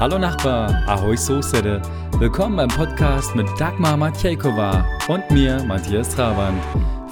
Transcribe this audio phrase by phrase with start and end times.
[0.00, 1.82] Hallo Nachbar, Ahoi Sosede.
[2.20, 6.62] Willkommen beim Podcast mit Dagmar Matjejkova und mir, Matthias Trabant.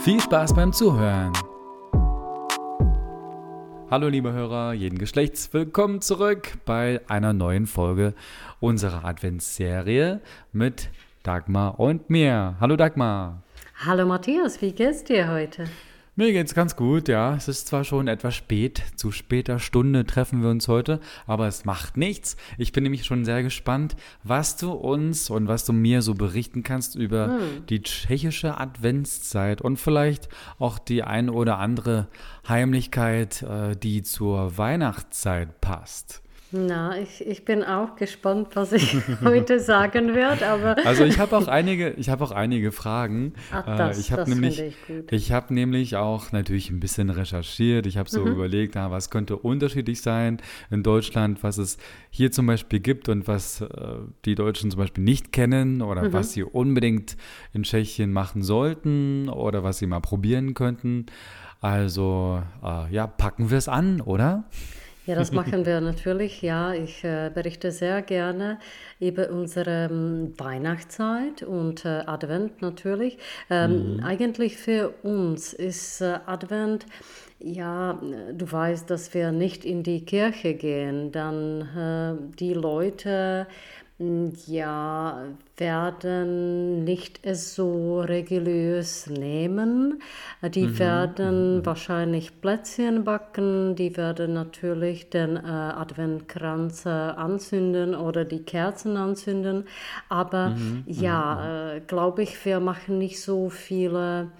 [0.04, 1.32] Viel Spaß beim Zuhören.
[3.90, 8.14] Hallo liebe Hörer jeden Geschlechts, willkommen zurück bei einer neuen Folge
[8.60, 10.20] unserer Adventsserie
[10.52, 10.88] mit
[11.24, 12.54] Dagmar und mir.
[12.60, 13.42] Hallo Dagmar.
[13.84, 15.64] Hallo Matthias, wie geht's dir heute?
[16.18, 17.34] Mir geht's ganz gut, ja.
[17.36, 21.66] Es ist zwar schon etwas spät, zu später Stunde treffen wir uns heute, aber es
[21.66, 22.38] macht nichts.
[22.56, 26.62] Ich bin nämlich schon sehr gespannt, was du uns und was du mir so berichten
[26.62, 27.66] kannst über hm.
[27.68, 32.08] die tschechische Adventszeit und vielleicht auch die ein oder andere
[32.48, 36.22] Heimlichkeit, äh, die zur Weihnachtszeit passt.
[36.56, 40.76] Na, ich, ich bin auch gespannt, was ich heute sagen werde, aber...
[40.86, 43.34] Also ich habe auch einige, ich habe auch einige Fragen.
[43.52, 44.74] Ach, äh, das, ich habe nämlich, ich,
[45.10, 47.86] ich habe nämlich auch natürlich ein bisschen recherchiert.
[47.86, 48.32] Ich habe so mhm.
[48.32, 50.38] überlegt, na, was könnte unterschiedlich sein
[50.70, 51.76] in Deutschland, was es
[52.10, 53.66] hier zum Beispiel gibt und was äh,
[54.24, 56.12] die Deutschen zum Beispiel nicht kennen oder mhm.
[56.12, 57.16] was sie unbedingt
[57.52, 61.06] in Tschechien machen sollten oder was sie mal probieren könnten.
[61.60, 64.44] Also äh, ja, packen wir es an, oder?
[65.06, 66.42] Ja, das machen wir natürlich.
[66.42, 68.58] Ja, ich äh, berichte sehr gerne
[68.98, 73.18] über unsere ähm, Weihnachtszeit und äh, Advent natürlich.
[73.48, 74.04] Ähm, mhm.
[74.04, 76.86] Eigentlich für uns ist äh, Advent
[77.38, 78.00] ja,
[78.32, 83.46] du weißt, dass wir nicht in die Kirche gehen, dann äh, die Leute
[83.98, 85.24] ja,
[85.56, 90.02] werden nicht so religiös nehmen.
[90.42, 90.78] Die mhm.
[90.78, 91.66] werden mhm.
[91.66, 99.64] wahrscheinlich Plätzchen backen, die werden natürlich den äh, Adventkranz äh, anzünden oder die Kerzen anzünden.
[100.10, 100.84] Aber mhm.
[100.86, 101.78] ja, mhm.
[101.78, 104.30] äh, glaube ich, wir machen nicht so viele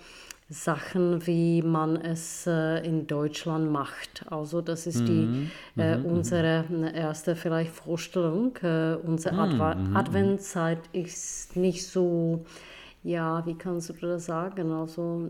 [0.49, 4.25] Sachen, wie man es äh, in Deutschland macht.
[4.31, 5.51] Also das ist die, mhm.
[5.77, 6.11] äh, mhm, mhm.
[6.13, 8.57] unsere erste vielleicht Vorstellung.
[8.63, 9.37] Äh, unsere.
[9.37, 9.77] Adva.
[9.95, 12.45] Adventszeit ist nicht so,
[13.03, 14.71] ja, wie kannst du das sagen?
[14.71, 15.29] Also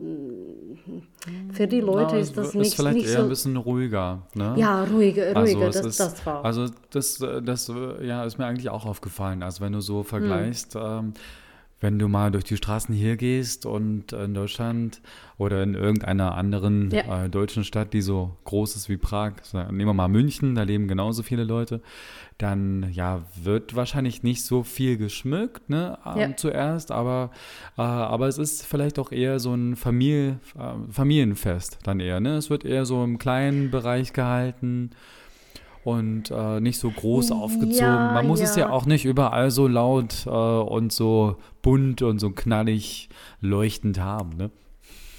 [1.52, 4.22] für die Leute ja, ist das nicht, ist vielleicht nicht eher so, ein bisschen ruhiger.
[4.34, 4.54] Ne?
[4.58, 6.44] Ja, ruhiger, ruhiger also das, ist, das war.
[6.44, 7.72] Also das, das
[8.02, 9.42] ja, ist mir eigentlich auch aufgefallen.
[9.42, 10.80] Also wenn du so vergleichst, mhm.
[10.84, 11.14] ähm,
[11.80, 15.02] wenn du mal durch die Straßen hier gehst und in Deutschland
[15.36, 17.24] oder in irgendeiner anderen ja.
[17.24, 20.88] äh, deutschen Stadt, die so groß ist wie Prag, nehmen wir mal München, da leben
[20.88, 21.82] genauso viele Leute,
[22.38, 26.34] dann ja, wird wahrscheinlich nicht so viel geschmückt, ne, ja.
[26.36, 27.30] zuerst, aber,
[27.76, 32.36] äh, aber es ist vielleicht auch eher so ein Familie, äh, Familienfest dann eher, ne?
[32.36, 34.90] Es wird eher so im kleinen Bereich gehalten
[35.86, 37.78] und äh, nicht so groß aufgezogen.
[37.78, 38.46] Ja, Man muss ja.
[38.46, 43.08] es ja auch nicht überall so laut äh, und so bunt und so knallig
[43.40, 44.50] leuchtend haben, ne?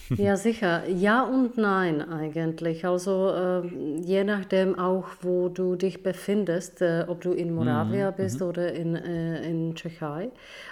[0.18, 0.88] Ja, sicher.
[0.88, 2.86] Ja und nein eigentlich.
[2.86, 3.68] Also äh,
[4.02, 8.16] je nachdem auch, wo du dich befindest, äh, ob du in Moravia mhm.
[8.16, 8.48] bist mhm.
[8.48, 10.30] oder in, äh, in Tschechei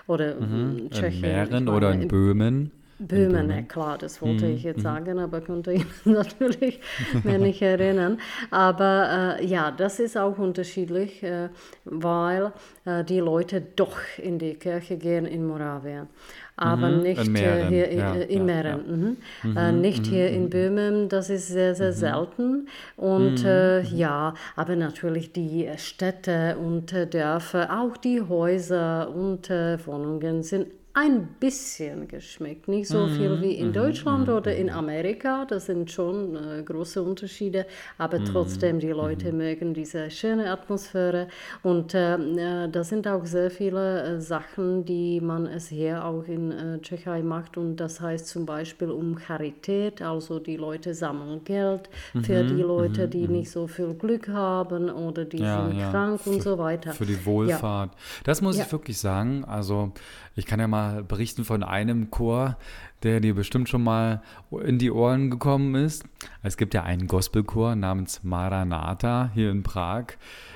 [0.07, 0.89] oder mhm.
[0.89, 1.23] Tschechien.
[1.23, 3.47] In Mähren oder in, in Böhmen.
[3.47, 4.81] Böhmen, ja, klar, das wollte ich jetzt mhm.
[4.81, 6.79] sagen, aber konnte ich natürlich
[7.23, 8.19] mir nicht erinnern.
[8.51, 11.49] Aber äh, ja, das ist auch unterschiedlich, äh,
[11.83, 12.53] weil
[12.85, 16.07] äh, die Leute doch in die Kirche gehen in Moravia.
[16.55, 18.65] Aber mhm, nicht in äh, hier in, ja, in Mähren.
[18.87, 19.17] Ja, mhm.
[19.43, 19.57] mhm.
[19.57, 20.49] Äh, nicht mhm, hier in mhm.
[20.49, 22.69] Böhmen, das ist sehr, sehr selten.
[22.95, 30.67] Und äh, ja, aber natürlich die Städte und Dörfer, auch die Häuser und Wohnungen sind
[30.95, 32.69] ein bisschen geschmeckt.
[32.69, 35.43] Nicht so viel wie in Deutschland oder in Amerika.
[35.43, 37.65] Das sind schon äh, große Unterschiede.
[37.97, 41.27] Aber trotzdem, die Leute mögen diese schöne Atmosphäre.
[41.63, 46.23] Und äh, äh, da sind auch sehr viele äh, Sachen, die man es hier auch
[46.29, 47.57] in äh, Tschechei macht.
[47.57, 50.01] Und das heißt zum Beispiel um Charität.
[50.01, 51.89] Also die Leute sammeln Geld
[52.23, 53.33] für mhm, die Leute, mhm, die mhm.
[53.33, 55.91] nicht so viel Glück haben oder die ja, sind ja.
[55.91, 56.93] krank und so weiter.
[56.93, 57.91] Für die Wohlfahrt.
[57.91, 57.99] Ja.
[58.23, 59.43] Das muss ich wirklich sagen.
[59.43, 59.91] Also
[60.37, 62.57] ich kann ja mal berichten von einem Chor,
[63.03, 64.21] der dir bestimmt schon mal
[64.65, 66.03] in die Ohren gekommen ist.
[66.41, 70.05] Es gibt ja einen Gospelchor namens Maranatha hier in Prag,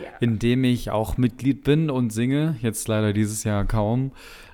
[0.01, 0.09] ja.
[0.19, 2.55] in dem ich auch Mitglied bin und singe.
[2.61, 4.11] Jetzt leider dieses Jahr kaum.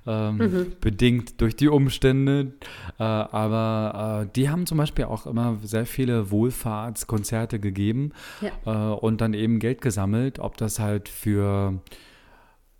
[0.07, 0.73] Ähm, mhm.
[0.81, 2.53] bedingt durch die Umstände.
[2.99, 8.91] Äh, aber äh, die haben zum Beispiel auch immer sehr viele Wohlfahrtskonzerte gegeben ja.
[8.91, 11.79] äh, und dann eben Geld gesammelt, ob das halt für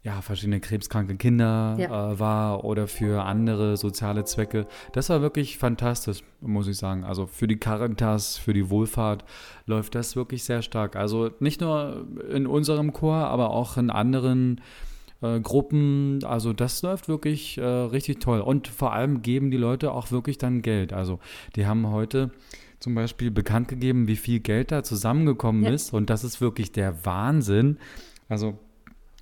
[0.06, 2.12] ja, verschiedene krebskranke Kinder ja.
[2.12, 4.68] äh, war oder für andere soziale Zwecke.
[4.94, 7.04] Das war wirklich fantastisch, muss ich sagen.
[7.04, 9.26] Also für die Caritas, für die Wohlfahrt
[9.66, 10.96] läuft das wirklich sehr stark.
[10.96, 14.62] Also nicht nur in unserem Chor, aber auch in anderen
[15.24, 16.24] äh, Gruppen.
[16.24, 18.42] Also das läuft wirklich äh, richtig toll.
[18.42, 20.94] Und vor allem geben die Leute auch wirklich dann Geld.
[20.94, 21.18] Also
[21.56, 22.30] die haben heute
[22.80, 25.72] zum Beispiel bekannt gegeben, wie viel Geld da zusammengekommen ja.
[25.72, 25.94] ist.
[25.94, 27.80] Und das ist wirklich der Wahnsinn.
[28.30, 28.60] Also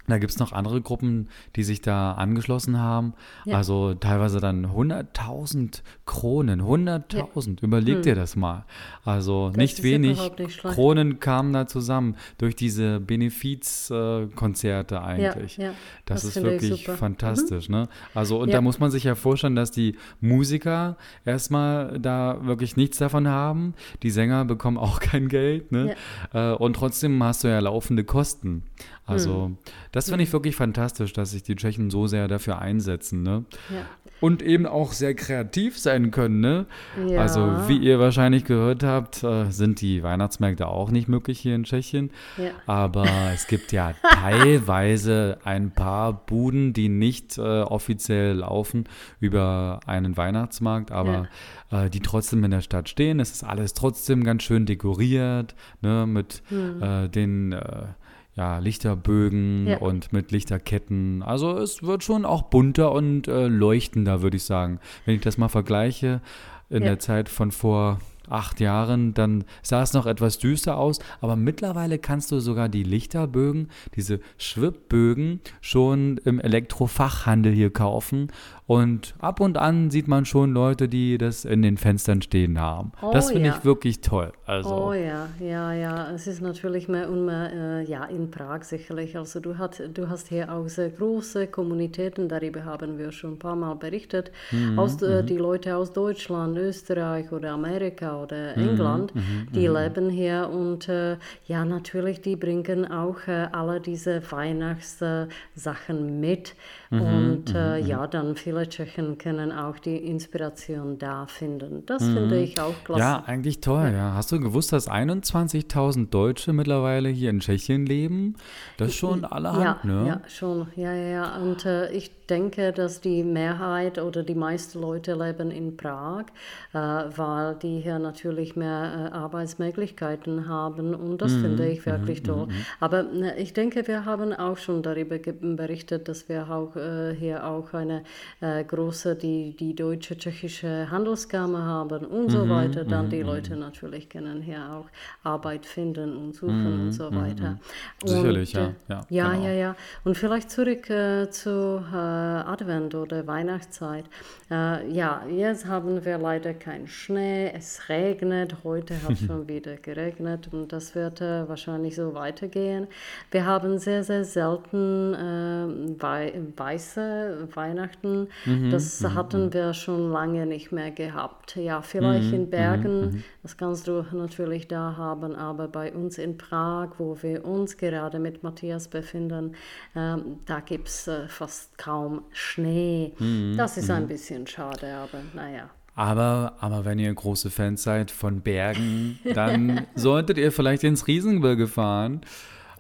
[0.08, 3.14] Da gibt es noch andere Gruppen, die sich da angeschlossen haben.
[3.46, 3.56] Ja.
[3.56, 6.62] Also teilweise dann 100.000 Kronen.
[6.62, 7.16] 100.000.
[7.16, 7.28] Ja.
[7.62, 8.02] Überleg hm.
[8.02, 8.66] dir das mal.
[9.06, 15.58] Also das nicht wenig nicht Kronen kamen da zusammen durch diese Benefizkonzerte eigentlich.
[15.58, 15.72] Ja,
[16.06, 17.70] das, das, ist wirklich fantastisch.
[17.70, 17.76] Mhm.
[17.76, 17.88] Ne?
[18.14, 22.98] Also, und da muss man sich ja vorstellen, dass die Musiker erstmal da wirklich nichts
[22.98, 23.74] davon haben.
[24.04, 25.72] Die Sänger bekommen auch kein Geld.
[25.72, 25.96] Ne?
[26.34, 28.64] Äh, und trotzdem hast du ja laufende Kosten.
[29.06, 29.58] Also, hm.
[29.92, 33.22] das finde ich wirklich fantastisch, dass sich die Tschechen so sehr dafür einsetzen.
[33.22, 33.44] Ne?
[33.70, 33.86] Ja.
[34.22, 36.40] Und eben auch sehr kreativ sein können.
[36.40, 36.68] Ne?
[37.10, 37.20] Ja.
[37.20, 41.66] Also, wie ihr wahrscheinlich gehört habt, äh, sind die Weihnachtsmärkte auch nicht möglich hier in
[41.66, 42.12] Tschechien.
[42.38, 42.52] Ja.
[42.66, 48.86] Aber es gibt ja teilweise ein paar Buden, die nicht äh, offiziell laufen
[49.20, 51.28] über einen Weihnachtsmarkt, aber
[51.72, 53.20] äh, die trotzdem in der Stadt stehen.
[53.20, 57.12] Es ist alles trotzdem ganz schön dekoriert, ne, mit hm.
[57.12, 57.88] den äh,
[58.36, 59.78] ja, Lichterbögen ja.
[59.78, 61.22] und mit Lichterketten.
[61.22, 64.80] Also es wird schon auch bunter und äh, leuchtender, würde ich sagen.
[65.06, 66.22] Wenn ich das mal vergleiche
[66.70, 66.90] in ja.
[66.90, 68.00] der Zeit von vor
[68.30, 72.84] acht Jahren, dann sah es noch etwas düster aus, aber mittlerweile kannst du sogar die
[72.84, 78.30] Lichterbögen, diese Schwibbögen schon im Elektrofachhandel hier kaufen
[78.66, 82.94] und ab und an sieht man schon Leute, die das in den Fenstern stehen haben.
[83.02, 83.56] Oh, das finde ja.
[83.58, 84.32] ich wirklich toll.
[84.46, 84.88] Also.
[84.88, 86.10] Oh ja, ja, ja.
[86.12, 89.18] Es ist natürlich mehr und mehr, äh, ja, in Prag sicherlich.
[89.18, 93.40] Also du, hat, du hast hier auch sehr große Kommunitäten, darüber haben wir schon ein
[93.40, 94.32] paar Mal berichtet.
[94.52, 95.26] Mhm, aus, äh, mhm.
[95.26, 99.76] die Leute aus Deutschland, Österreich oder Amerika oder mhm, England, mhm, die mhm.
[99.76, 106.56] leben hier und äh, ja, natürlich, die bringen auch äh, alle diese Weihnachtssachen mit.
[107.02, 111.86] Und äh, ja, dann vielleicht viele Tschechen können auch die Inspiration da finden.
[111.86, 112.14] Das mhm.
[112.14, 113.00] finde ich auch klasse.
[113.00, 113.86] Ja, eigentlich toll.
[113.86, 113.92] Ja.
[113.92, 114.14] ja.
[114.14, 118.36] Hast du gewusst, dass 21.000 Deutsche mittlerweile hier in Tschechien leben?
[118.78, 120.08] Das ist schon allerhand, ja, ne?
[120.08, 120.68] Ja, schon.
[120.76, 121.38] Ja, ja.
[121.38, 126.26] Und äh, ich denke, dass die Mehrheit oder die meisten Leute leben in Prag,
[126.74, 132.24] äh, weil die hier natürlich mehr äh, Arbeitsmöglichkeiten haben und das mm, finde ich wirklich
[132.24, 132.48] mm, toll.
[132.48, 137.16] Mm, Aber ne, ich denke, wir haben auch schon darüber berichtet, dass wir auch äh,
[137.16, 138.04] hier auch eine
[138.42, 142.84] äh, große, die, die deutsche-tschechische Handelskammer haben und so mhm, weiter.
[142.84, 143.62] Dann die mhm, Leute mhm.
[143.62, 144.86] natürlich können hier auch
[145.24, 147.60] Arbeit finden und suchen und so weiter.
[148.04, 149.00] Sicherlich, und, ja.
[149.00, 149.46] Äh, ja, ja, genau.
[149.46, 149.76] ja, ja.
[150.04, 154.06] Und vielleicht zurück äh, zu Advent oder Weihnachtszeit.
[154.52, 160.50] Äh, ja, jetzt haben wir leider keinen Schnee, es regnet, heute hat schon wieder geregnet
[160.52, 162.88] und das wird äh, wahrscheinlich so weitergehen.
[163.32, 166.34] Wir haben sehr, sehr selten äh, wei
[166.74, 169.54] weiße Weihnachten, mhm, das mhm, hatten mhm.
[169.54, 171.56] wir schon lange nicht mehr gehabt.
[171.56, 176.38] Ja, vielleicht mhm, in Bergen, das kannst du natürlich da haben, aber bei uns in
[176.38, 179.56] Prag, wo wir uns gerade mit Matthias befinden,
[179.96, 183.14] ähm, da gibt es äh, fast kaum Schnee.
[183.56, 185.70] Das ist ein bisschen bisschen schade, aber naja.
[185.96, 191.68] Aber, aber wenn ihr große Fans seid von Bergen, dann solltet ihr vielleicht ins Riesengebirge
[191.68, 192.22] fahren.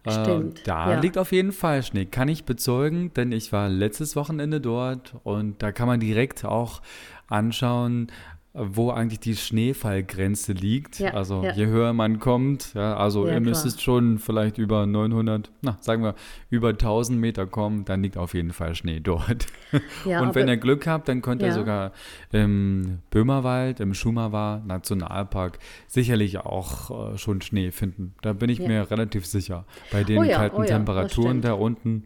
[0.05, 0.59] Äh, Stimmt.
[0.59, 0.99] Äh, da ja.
[0.99, 2.05] liegt auf jeden Fall Schnee.
[2.05, 6.81] Kann ich bezeugen, denn ich war letztes Wochenende dort und da kann man direkt auch
[7.27, 8.07] anschauen,
[8.55, 10.99] wo eigentlich die Schneefallgrenze liegt.
[10.99, 11.53] Ja, also ja.
[11.53, 16.13] je höher man kommt, ja, also ihr müsstet schon vielleicht über 900, na, sagen wir,
[16.51, 19.47] über 1000 Meter kommen, dann liegt auf jeden Fall Schnee dort.
[20.05, 21.93] Und wenn ihr Glück habt, dann könnt ihr sogar
[22.31, 28.13] im Böhmerwald, im Schumawa Nationalpark sicherlich auch äh, schon Schnee finden.
[28.21, 29.65] Da bin ich mir relativ sicher.
[29.91, 32.03] Bei den oh kalten oh Temperaturen da unten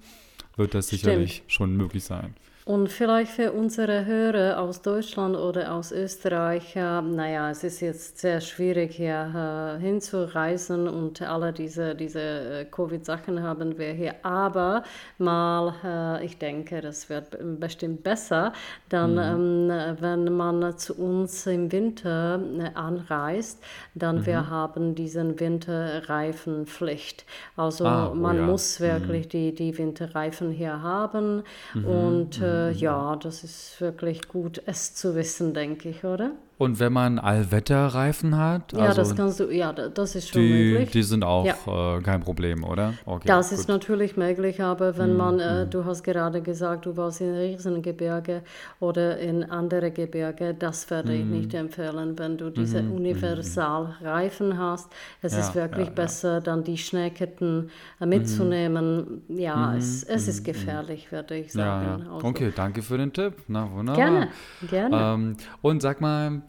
[0.55, 1.51] wird das sicherlich stimmt.
[1.51, 2.36] schon möglich sein.
[2.67, 8.17] Und vielleicht für unsere Hörer aus Deutschland oder aus Österreich, äh, naja, es ist jetzt
[8.17, 14.15] sehr schwierig hier äh, hinzureisen und alle diese, diese äh, Covid-Sachen haben wir hier.
[14.21, 14.83] Aber
[15.17, 18.51] mal, äh, ich denke, das wird bestimmt besser,
[18.89, 19.71] dann, mhm.
[19.71, 23.63] ähm, wenn man zu uns im Winter äh, anreist,
[23.95, 24.25] dann mhm.
[24.25, 27.24] wir haben diesen Winterreifenpflicht.
[27.55, 28.45] Also ah, oh man ja.
[28.45, 29.29] muss wirklich mhm.
[29.29, 31.43] die, die Winterreifen hier haben
[31.74, 31.86] mhm.
[31.86, 36.31] und äh, äh, ja, das ist wirklich gut, es zu wissen, denke ich, oder?
[36.59, 38.73] Und wenn man Allwetterreifen hat?
[38.73, 40.89] Ja, also das kannst du, ja, das ist schon die, möglich.
[40.89, 41.97] Die sind auch ja.
[41.97, 42.95] äh, kein Problem, oder?
[43.05, 43.59] Okay, das gut.
[43.59, 45.69] ist natürlich möglich, aber wenn mm, man, äh, mm.
[45.69, 48.41] du hast gerade gesagt, du warst in Riesengebirge
[48.79, 51.15] oder in andere Gebirge, das werde mm.
[51.15, 54.91] ich nicht empfehlen, wenn du diese Universalreifen hast.
[55.21, 59.21] Es ja, ist wirklich ja, besser, dann die Schneeketten äh, mitzunehmen.
[59.27, 62.07] Ja, es, es ist gefährlich, würde ich sagen.
[62.11, 62.27] Also.
[62.27, 63.33] Okay, danke für den Tipp.
[63.47, 63.95] Na, wunderbar.
[63.95, 64.27] Gerne,
[64.67, 65.13] gerne.
[65.13, 66.41] Ähm, und sag mal,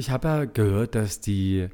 [0.00, 1.68] ich habe ja gehört, dass die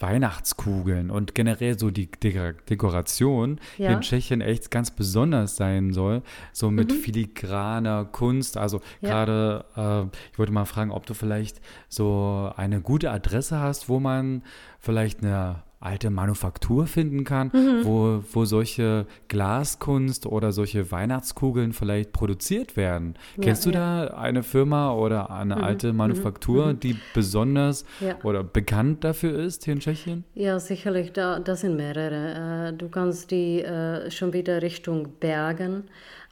[0.00, 3.92] Weihnachtskugeln und generell so die Dekoration ja.
[3.92, 6.22] in Tschechien echt ganz besonders sein soll.
[6.52, 6.96] So mit mhm.
[6.96, 8.56] filigraner Kunst.
[8.56, 9.08] Also ja.
[9.08, 14.00] gerade, äh, ich wollte mal fragen, ob du vielleicht so eine gute Adresse hast, wo
[14.00, 14.42] man
[14.80, 17.84] vielleicht eine alte Manufaktur finden kann, mhm.
[17.84, 23.14] wo, wo solche Glaskunst oder solche Weihnachtskugeln vielleicht produziert werden.
[23.36, 24.06] Ja, Kennst du ja.
[24.06, 25.64] da eine Firma oder eine mhm.
[25.64, 25.98] alte mhm.
[25.98, 26.80] Manufaktur, mhm.
[26.80, 28.16] die besonders ja.
[28.22, 30.24] oder bekannt dafür ist hier in Tschechien?
[30.34, 32.70] Ja, sicherlich, da, das sind mehrere.
[32.70, 35.84] Äh, du kannst die äh, schon wieder Richtung Bergen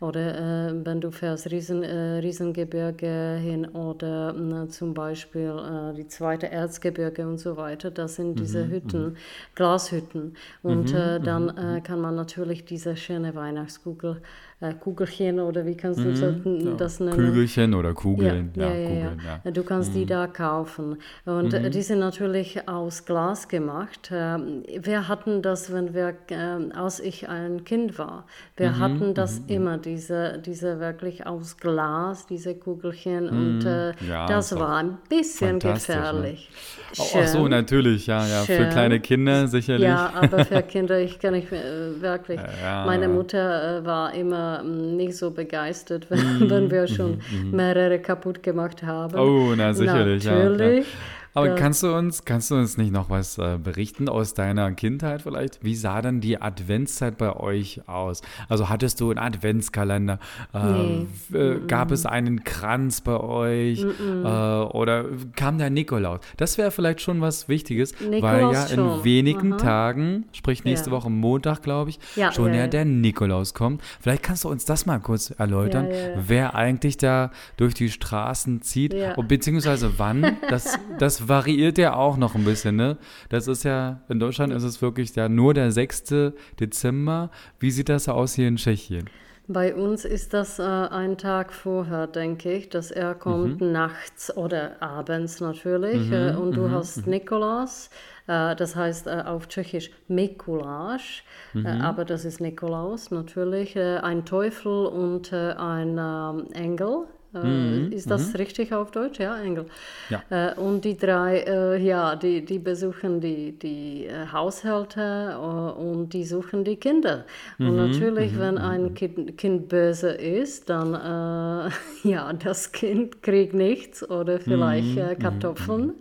[0.03, 6.09] oder äh, wenn du fährst Riesen, äh, Riesengebirge hin oder äh, zum Beispiel äh, die
[6.09, 9.17] zweite Erzgebirge und so weiter, das sind diese mhm, Hütten, mhm.
[9.55, 10.37] Glashütten.
[10.63, 11.83] Und mhm, äh, dann mhm, äh, mhm.
[11.85, 14.21] kann man natürlich diese schöne Weihnachtskugel
[14.71, 17.16] Kugelchen oder wie kannst du mhm, das nennen?
[17.16, 18.52] Kügelchen oder Kugeln.
[18.54, 19.50] Ja, ja, ja, Kugeln, ja.
[19.50, 19.95] Du kannst mhm.
[19.95, 20.97] die da kaufen.
[21.25, 21.71] Und mhm.
[21.71, 24.11] die sind natürlich aus Glas gemacht.
[24.12, 28.26] Ähm, wir hatten das, wenn wir, äh, als ich ein Kind war,
[28.57, 29.52] wir mhm, hatten das mhm, mhm.
[29.52, 33.28] immer, diese, diese wirklich aus Glas, diese Kugelchen.
[33.28, 33.95] Und äh,
[34.28, 35.73] das war ein bisschen ne?
[35.73, 36.50] gefährlich.
[36.97, 37.07] Ne?
[37.16, 38.45] Ach so, natürlich, ja, ja.
[38.45, 38.59] Schön.
[38.59, 39.88] Für kleine Kinder sicherlich.
[39.88, 42.40] Ja, aber für Kinder, ich kann nicht wirklich.
[42.87, 48.43] Meine Mutter war immer nicht so begeistert, wenn, mm, wenn wir schon mm, mehrere kaputt
[48.43, 49.19] gemacht haben.
[49.19, 50.25] Oh, na sicherlich.
[50.25, 50.87] Natürlich.
[50.87, 51.01] Ja,
[51.35, 51.55] aber ja.
[51.55, 55.65] kannst du uns, kannst du uns nicht noch was äh, berichten aus deiner Kindheit vielleicht?
[55.65, 58.21] Wie sah dann die Adventszeit bei euch aus?
[58.49, 60.19] Also hattest du einen Adventskalender?
[60.53, 61.07] Äh, nee.
[61.39, 63.83] äh, gab es einen Kranz bei euch?
[63.83, 66.21] Äh, oder kam der Nikolaus?
[66.37, 68.99] Das wäre vielleicht schon was Wichtiges, Nikolaus weil ja schon.
[68.99, 69.62] in wenigen Aha.
[69.62, 70.97] Tagen, sprich nächste ja.
[70.97, 73.83] Woche Montag, glaube ich, ja, schon ja, der Nikolaus kommt.
[74.01, 75.89] Vielleicht kannst du uns das mal kurz erläutern,
[76.27, 78.95] wer eigentlich da durch die Straßen zieht,
[79.29, 82.99] beziehungsweise wann das, das variiert ja auch noch ein bisschen, ne?
[83.29, 86.33] Das ist ja, in Deutschland ist es wirklich ja nur der 6.
[86.61, 87.31] Dezember.
[87.59, 89.09] Wie sieht das aus hier in Tschechien?
[89.49, 93.73] Bei uns ist das äh, ein Tag vorher, denke ich, dass er kommt mhm.
[93.73, 96.07] nachts oder abends natürlich.
[96.09, 97.11] Mhm, äh, und du mhm, hast mhm.
[97.11, 97.91] Nikolaus,
[98.29, 101.25] äh, das heißt äh, auf Tschechisch Mikuláš,
[101.55, 101.67] äh, mhm.
[101.67, 107.07] aber das ist Nikolaus natürlich, äh, ein Teufel und ein ähm, Engel.
[107.35, 107.93] Äh, mhm.
[107.93, 108.37] Ist das mhm.
[108.37, 109.19] richtig auf Deutsch?
[109.19, 109.67] Ja, Engel.
[110.11, 110.23] Ja.
[110.31, 116.65] Äh, und die drei, äh, ja, die, die besuchen die, die Haushalte und die suchen
[116.65, 117.25] die Kinder.
[117.59, 117.69] Mhm.
[117.69, 118.39] Und natürlich, mhm.
[118.41, 118.95] wenn ein mhm.
[118.95, 121.71] kind, kind, böse ist, dann, äh,
[122.09, 125.19] ja, das Kind kriegt nichts oder vielleicht mhm.
[125.19, 125.95] Kartoffeln.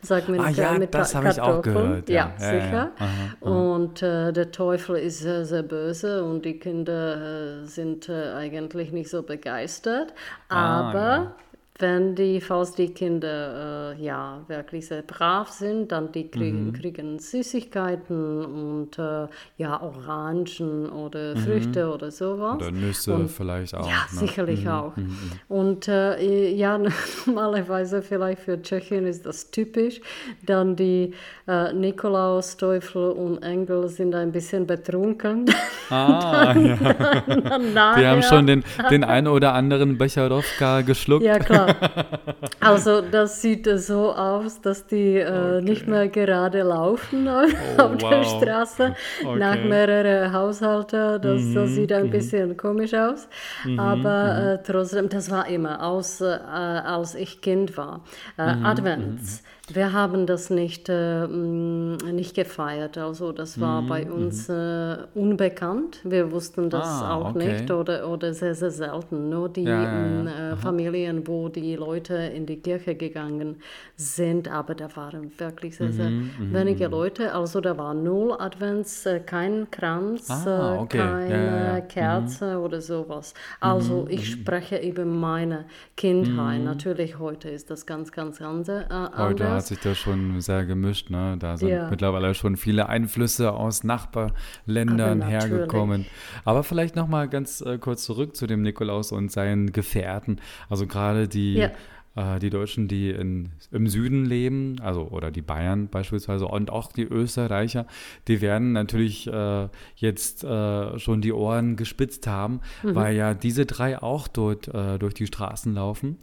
[0.00, 2.08] Sagt man ah, ja, mit das habe ich auch gehört.
[2.08, 2.72] Ja, ja sicher.
[2.72, 3.06] Ja, aha,
[3.42, 3.50] aha.
[3.50, 8.92] Und äh, der Teufel ist sehr, sehr böse und die Kinder äh, sind äh, eigentlich
[8.92, 10.14] nicht so begeistert.
[10.48, 11.32] Ah, Aber ja
[11.80, 16.72] wenn die, falls die Kinder äh, ja wirklich sehr brav sind, dann die kriegen, mhm.
[16.72, 21.38] kriegen Süßigkeiten und äh, ja Orangen oder mhm.
[21.38, 22.56] Früchte oder sowas.
[22.56, 23.86] Oder Nüsse und, vielleicht auch.
[23.86, 24.18] Ja, ne?
[24.18, 24.70] sicherlich mhm.
[24.70, 24.96] auch.
[24.96, 25.16] Mhm.
[25.48, 26.80] Und äh, ja,
[27.26, 30.00] normalerweise vielleicht für Tschechien ist das typisch.
[30.44, 31.14] Dann die
[31.46, 35.46] äh, Nikolaus, Teufel und Engel sind ein bisschen betrunken.
[35.90, 36.76] Ah, dann, ja.
[36.76, 41.24] Dann, dann die haben schon den, den einen oder anderen Becherowka geschluckt.
[41.24, 41.67] Ja, klar.
[42.60, 45.62] Also das sieht so aus, dass die äh, okay.
[45.62, 48.36] nicht mehr gerade laufen auf, oh, auf der wow.
[48.36, 48.94] Straße
[49.24, 49.38] okay.
[49.38, 51.22] nach mehreren Haushalten.
[51.22, 51.54] Das, mhm.
[51.54, 52.10] das sieht ein mhm.
[52.10, 53.28] bisschen komisch aus.
[53.64, 53.80] Mhm.
[53.80, 54.46] Aber mhm.
[54.46, 58.02] äh, trotzdem, das war immer, aus, äh, als ich Kind war.
[58.36, 58.66] Äh, mhm.
[58.66, 59.42] Advents.
[59.68, 59.74] Mhm.
[59.74, 62.98] Wir haben das nicht, äh, nicht gefeiert.
[62.98, 63.88] Also das war mhm.
[63.88, 66.00] bei uns äh, unbekannt.
[66.04, 67.52] Wir wussten das ah, auch okay.
[67.52, 69.28] nicht oder, oder sehr, sehr selten.
[69.28, 70.52] Nur die ja, ja, ja.
[70.52, 73.56] Äh, Familien, wo die Leute in die Kirche gegangen
[73.96, 76.92] sind, aber da waren wirklich sehr, sehr mhm, mhm wenige mhm.
[76.92, 77.34] Leute.
[77.34, 80.98] Also da war null Advents, äh, kein Kranz, ah, äh, okay.
[80.98, 82.64] keine Kerze mhm.
[82.64, 83.34] oder sowas.
[83.60, 84.40] Also ich mhm.
[84.40, 85.64] spreche über meine
[85.96, 86.62] Kindheit.
[86.62, 88.84] Natürlich heute ist das ganz, ganz anders.
[89.16, 91.10] Heute hat sich das schon sehr gemischt.
[91.10, 91.36] Ne?
[91.38, 91.88] Da sind ja.
[91.90, 96.06] mittlerweile schon viele Einflüsse aus Nachbarländern Aber hergekommen.
[96.44, 100.40] Aber vielleicht noch mal ganz äh, kurz zurück zu dem Nikolaus und seinen Gefährten.
[100.68, 101.70] Also gerade die ja
[102.18, 106.90] äh, die Deutschen, die in, im Süden leben, also oder die Bayern beispielsweise und auch
[106.92, 107.86] die Österreicher,
[108.26, 112.94] die werden natürlich äh, jetzt äh, schon die Ohren gespitzt haben, mhm.
[112.94, 116.18] weil ja diese drei auch dort äh, durch die Straßen laufen.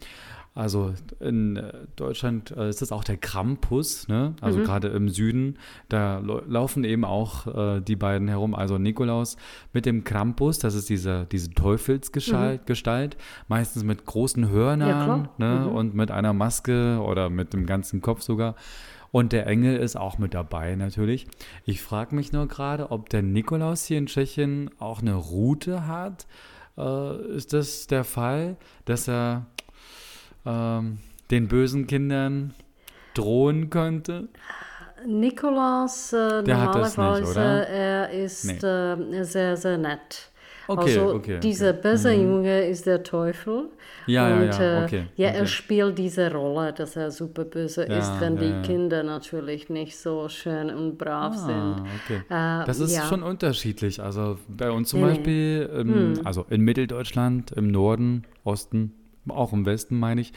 [0.56, 4.34] Also in äh, Deutschland äh, ist das auch der Krampus, ne?
[4.40, 4.64] also mhm.
[4.64, 5.58] gerade im Süden,
[5.90, 9.36] da laufen eben auch äh, die beiden herum, also Nikolaus
[9.74, 12.66] mit dem Krampus, das ist diese, diese Teufelsgestalt, mhm.
[12.66, 15.60] Gestalt, meistens mit großen Hörnern ja, ne?
[15.66, 15.76] Mhm.
[15.76, 18.54] und mit einer Maske oder mit dem ganzen Kopf sogar.
[19.12, 21.26] Und der Engel ist auch mit dabei natürlich.
[21.66, 26.26] Ich frage mich nur gerade, ob der Nikolaus hier in Tschechien auch eine Route hat.
[26.78, 29.44] Äh, ist das der Fall, dass er
[30.46, 30.98] ähm,
[31.30, 32.54] den bösen Kindern
[33.14, 34.28] drohen könnte?
[35.06, 38.66] Nikolaus äh, normalerweise, er ist nee.
[38.66, 40.30] äh, sehr, sehr nett.
[40.68, 41.80] Okay, also okay, dieser okay.
[41.82, 42.22] böse mhm.
[42.22, 43.68] Junge ist der Teufel.
[44.06, 44.84] Ja, und, ja, ja.
[44.84, 48.66] Okay, ja, er spielt diese Rolle, dass er super böse ja, ist, wenn ja, die
[48.66, 51.86] Kinder natürlich nicht so schön und brav ah, sind.
[52.04, 52.22] Okay.
[52.28, 54.02] Äh, das ist schon unterschiedlich.
[54.02, 56.20] Also bei uns zum Beispiel, im, hm.
[56.24, 58.92] also in Mitteldeutschland, im Norden, Osten,
[59.28, 60.32] auch im Westen meine ich,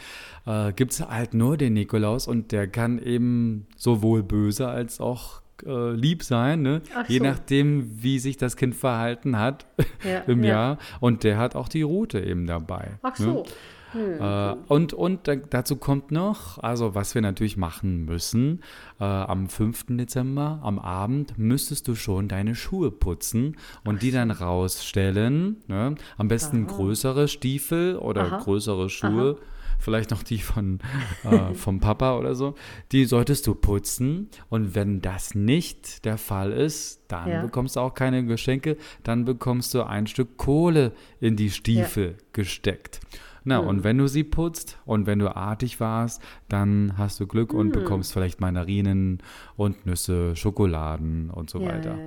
[0.45, 5.41] äh, gibt es halt nur den Nikolaus und der kann eben sowohl böse als auch
[5.65, 6.81] äh, lieb sein, ne?
[7.07, 7.23] je so.
[7.23, 9.65] nachdem, wie sich das Kind verhalten hat
[10.03, 10.49] ja, im ja.
[10.49, 10.77] Jahr.
[10.99, 12.91] Und der hat auch die Route eben dabei.
[13.01, 13.25] Ach ne?
[13.25, 13.45] so.
[13.91, 14.21] Hm.
[14.21, 18.61] Äh, und, und dazu kommt noch, also was wir natürlich machen müssen,
[18.99, 19.85] äh, am 5.
[19.97, 25.57] Dezember, am Abend, müsstest du schon deine Schuhe putzen und Ach die dann rausstellen.
[25.67, 25.95] Ne?
[26.17, 26.75] Am besten Aha.
[26.75, 28.37] größere Stiefel oder Aha.
[28.37, 29.37] größere Schuhe.
[29.39, 29.45] Aha
[29.79, 30.79] vielleicht noch die von,
[31.23, 32.55] äh, vom Papa oder so,
[32.91, 34.29] die solltest du putzen.
[34.49, 37.41] Und wenn das nicht der Fall ist, dann ja.
[37.41, 42.23] bekommst du auch keine Geschenke, dann bekommst du ein Stück Kohle in die Stiefel ja.
[42.33, 42.99] gesteckt.
[43.45, 43.67] Na, mhm.
[43.67, 47.59] und wenn du sie putzt und wenn du artig warst, dann hast du Glück mhm.
[47.59, 49.23] und bekommst vielleicht Mandarinen
[49.55, 51.97] und Nüsse, Schokoladen und so ja, weiter.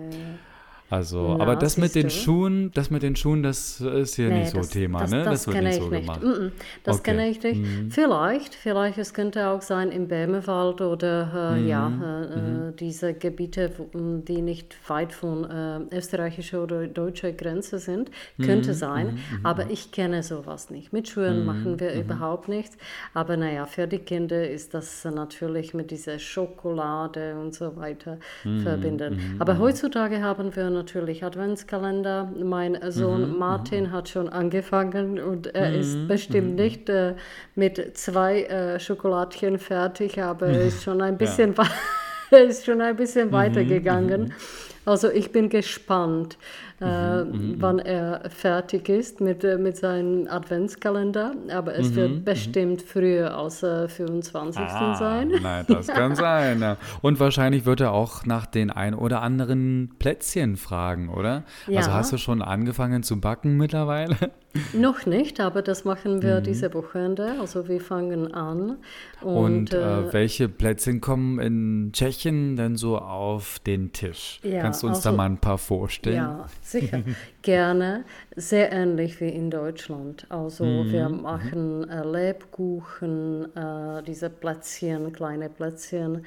[0.92, 2.10] Also, Na, aber das mit den du?
[2.10, 5.22] Schuhen, das mit den Schuhen, das ist hier nee, nicht so das, Thema, das, ne?
[5.22, 6.00] Das, das wird nicht so nicht.
[6.02, 6.22] gemacht.
[6.22, 6.50] Mm -mm,
[6.84, 7.10] das okay.
[7.10, 7.62] kenne ich nicht.
[7.62, 7.90] Mhm.
[7.90, 11.66] Vielleicht, vielleicht, es könnte auch sein im Bämewald oder äh, mhm.
[11.66, 12.76] ja, äh, mhm.
[12.76, 18.74] diese Gebiete, die nicht weit von äh, österreichischer oder deutscher Grenze sind, könnte mhm.
[18.74, 19.18] sein.
[19.42, 20.92] Aber ich kenne sowas nicht.
[20.92, 22.76] Mit Schuhen machen wir überhaupt nichts.
[23.14, 28.18] Aber naja, für die Kinder ist das natürlich mit dieser Schokolade und so weiter
[28.62, 29.36] verbinden.
[29.38, 32.28] Aber heutzutage haben wir natürlich Adventskalender.
[32.42, 33.92] Mein Sohn mhm, Martin mhm.
[33.92, 36.56] hat schon angefangen und er mhm, ist bestimmt mhm.
[36.56, 37.14] nicht äh,
[37.54, 41.54] mit zwei äh, Schokoladchen fertig, aber er ist schon ein bisschen,
[42.30, 42.38] ja.
[42.38, 44.34] ist schon ein bisschen mhm, weitergegangen.
[44.84, 46.36] Also ich bin gespannt,
[46.82, 51.34] äh, mhm, mhm, wann er fertig ist mit, äh, mit seinem Adventskalender.
[51.50, 52.24] Aber es mhm, wird mhm.
[52.24, 54.62] bestimmt früher als äh, 25.
[54.62, 55.32] Ah, sein.
[55.42, 56.60] Nein, das kann sein.
[56.60, 56.76] Ja.
[57.00, 61.44] Und wahrscheinlich wird er auch nach den ein oder anderen Plätzchen fragen, oder?
[61.66, 61.78] Also ja.
[61.78, 64.16] Also hast du schon angefangen zu backen mittlerweile?
[64.74, 66.44] Noch nicht, aber das machen wir mhm.
[66.44, 67.36] diese Wochenende.
[67.40, 68.78] Also wir fangen an.
[69.22, 74.40] Und, und äh, äh, welche Plätzchen kommen in Tschechien denn so auf den Tisch?
[74.42, 76.16] Ja, Kannst du uns also, da mal ein paar vorstellen?
[76.16, 77.02] Ja, sicher.
[77.42, 78.04] Gerne.
[78.36, 80.26] Sehr ähnlich wie in Deutschland.
[80.30, 80.92] Also mhm.
[80.92, 81.22] wir mhm.
[81.22, 86.24] machen äh, Lebkuchen, äh, diese Plätzchen, kleine Plätzchen.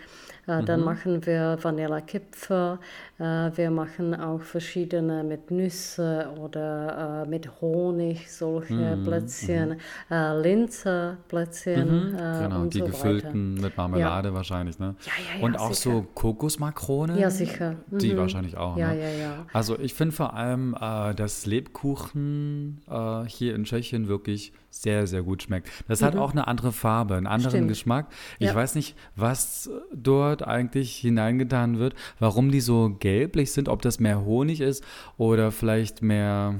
[0.48, 0.86] Äh, dann mhm.
[0.86, 2.80] machen wir Vanillekipferl.
[3.18, 9.04] Äh, wir machen auch verschiedene mit Nüsse oder äh, mit Honig, solche mhm.
[9.04, 9.70] Plätzchen.
[9.70, 9.78] Mhm.
[10.12, 12.12] Äh, Linzerplätzchen.
[12.12, 12.18] Mhm.
[12.18, 13.68] genau, und die so gefüllten weiter.
[13.68, 14.34] mit Marmelade ja.
[14.36, 14.96] wahrscheinlich, ne?
[15.02, 15.46] Ja, ja, ja.
[15.46, 15.96] Und auch sicher.
[15.96, 17.18] so Kokosmakronen?
[17.18, 17.76] Ja, sicher.
[17.88, 19.02] Die wahrscheinlich auch, ja, ne?
[19.02, 20.76] Ja, ja, Also ich finde vor allem
[21.12, 25.70] äh, das Lebkuchen äh, hier in Tschechien wirklich sehr, sehr gut schmeckt.
[25.88, 26.06] Das mhm.
[26.06, 27.68] hat auch eine andere Farbe, einen anderen Stimmt.
[27.70, 28.08] Geschmack.
[28.40, 28.56] Ich ja.
[28.56, 34.26] weiß nicht, was dort eigentlich hineingetan wird, warum die so gelblich sind, ob das mehr
[34.26, 34.84] Honig ist
[35.18, 36.56] oder vielleicht mehr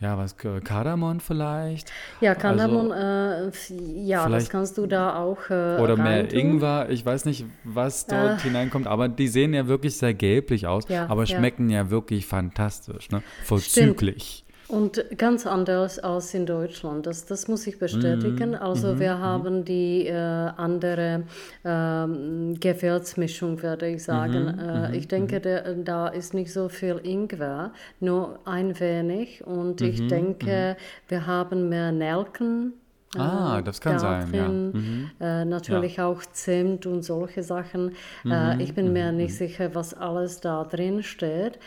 [0.00, 1.92] ja, was, Kardamom vielleicht?
[2.20, 7.04] Ja, Kardamom, also, äh, ja, das kannst du da auch äh, Oder mehr Ingwer, ich
[7.04, 8.42] weiß nicht, was dort äh.
[8.42, 11.82] hineinkommt, aber die sehen ja wirklich sehr gelblich aus, ja, aber schmecken ja.
[11.82, 13.22] ja wirklich fantastisch, ne?
[13.44, 14.44] vorzüglich.
[14.44, 14.49] Stimmt.
[14.70, 18.50] Und ganz anders als in Deutschland, das, das muss ich bestätigen.
[18.50, 18.54] Mhm.
[18.56, 19.00] Also mhm.
[19.00, 19.20] wir mhm.
[19.20, 21.24] haben die äh, andere
[21.64, 24.44] äh, Gewürzmischung, würde ich sagen.
[24.44, 24.58] Mhm.
[24.58, 24.94] Äh, mhm.
[24.94, 25.42] ich denke, mhm.
[25.42, 29.44] der, da ist nicht so viel Ingwer, nur ein wenig.
[29.44, 30.76] Und ich denke,
[31.08, 32.74] wir haben mehr Nelken
[33.16, 34.48] Ah, das kann sein, ja.
[34.48, 35.10] Mhm.
[35.18, 36.06] Äh, natürlich ja.
[36.06, 37.96] auch Zimt und solche Sachen.
[38.22, 38.30] Mhm.
[38.30, 41.58] Äh, ich bin mir nicht sicher, was alles da drin steht.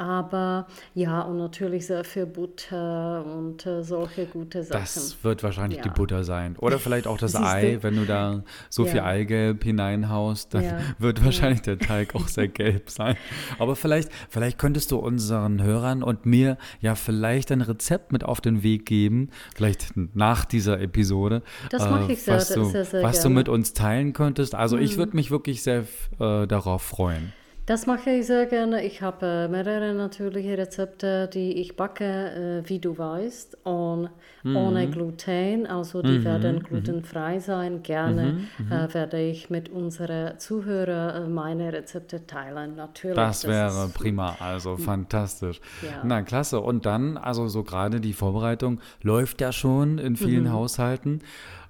[0.00, 4.80] Aber ja, und natürlich sehr viel Butter und äh, solche gute Sachen.
[4.80, 5.82] Das wird wahrscheinlich ja.
[5.82, 6.56] die Butter sein.
[6.56, 8.92] Oder vielleicht auch das Ei, wenn du da so ja.
[8.92, 10.78] viel Eigelb hineinhaust, dann ja.
[10.98, 13.14] wird wahrscheinlich der Teig auch sehr gelb sein.
[13.58, 18.40] Aber vielleicht, vielleicht könntest du unseren Hörern und mir ja vielleicht ein Rezept mit auf
[18.40, 21.42] den Weg geben, vielleicht nach dieser Episode.
[21.68, 23.34] Das äh, mache ich sehr, was du, sehr, sehr Was gerne.
[23.34, 24.54] du mit uns teilen könntest.
[24.54, 24.82] Also mhm.
[24.82, 25.84] ich würde mich wirklich sehr
[26.18, 27.34] äh, darauf freuen.
[27.70, 28.84] Das mache ich sehr gerne.
[28.84, 34.08] Ich habe mehrere natürliche Rezepte, die ich backe, wie du weißt, on,
[34.42, 34.56] mhm.
[34.56, 35.68] ohne Gluten.
[35.68, 36.24] Also die mhm.
[36.24, 36.62] werden mhm.
[36.64, 37.84] glutenfrei sein.
[37.84, 38.72] Gerne mhm.
[38.72, 42.74] äh, werde ich mit unseren Zuhörern meine Rezepte teilen.
[42.74, 43.14] Natürlich.
[43.14, 44.34] Das, das wäre prima.
[44.40, 45.60] Also fantastisch.
[45.80, 46.02] Ja.
[46.02, 46.58] Na klasse.
[46.58, 50.52] Und dann, also so gerade die Vorbereitung läuft ja schon in vielen mhm.
[50.54, 51.20] Haushalten.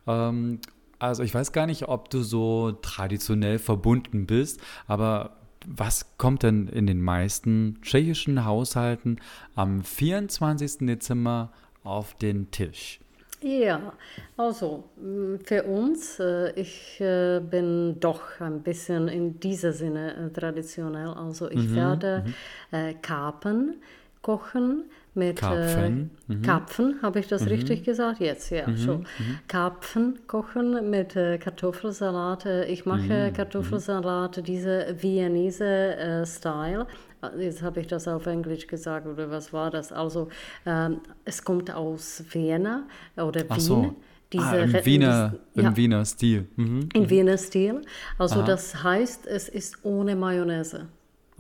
[0.06, 0.60] Ähm,
[0.98, 5.36] also ich weiß gar nicht, ob du so traditionell verbunden bist, aber
[5.66, 9.20] was kommt denn in den meisten tschechischen Haushalten
[9.55, 10.87] am 24.
[10.87, 11.53] Dezember
[11.85, 13.01] auf den Tisch?
[13.42, 13.94] Ja,
[14.37, 20.31] also mm, für uns, äh, ich äh, bin doch ein bisschen in dieser Sinne äh,
[20.31, 21.09] traditionell.
[21.09, 22.25] Also ich mhm, werde
[22.70, 23.01] mhm.
[23.01, 23.77] Karpen
[24.20, 26.42] kochen mit Karpfen, äh, mhm.
[26.42, 27.49] Karpfen habe ich das mhm.
[27.49, 28.20] richtig gesagt?
[28.20, 28.77] Jetzt, ja, mhm.
[28.77, 28.94] so.
[28.99, 29.05] Mhm.
[29.49, 32.46] Karpfen kochen mit äh, Kartoffelsalat.
[32.68, 33.33] Ich mache mhm.
[33.33, 36.87] Kartoffelsalat, diese Viennese-Style.
[37.23, 39.92] Äh, Jetzt habe ich das auf Englisch gesagt, oder was war das?
[39.92, 40.29] Also,
[40.64, 42.85] ähm, es kommt aus Vienna
[43.16, 43.61] oder Wien.
[43.61, 43.94] So.
[44.33, 46.46] Diese ah, im, Wiener, dies, ja, Wiener Stil.
[46.57, 46.88] Mhm.
[46.94, 47.83] Im Wiener Stil.
[48.16, 48.46] Also, Aha.
[48.46, 50.87] das heißt, es ist ohne Mayonnaise.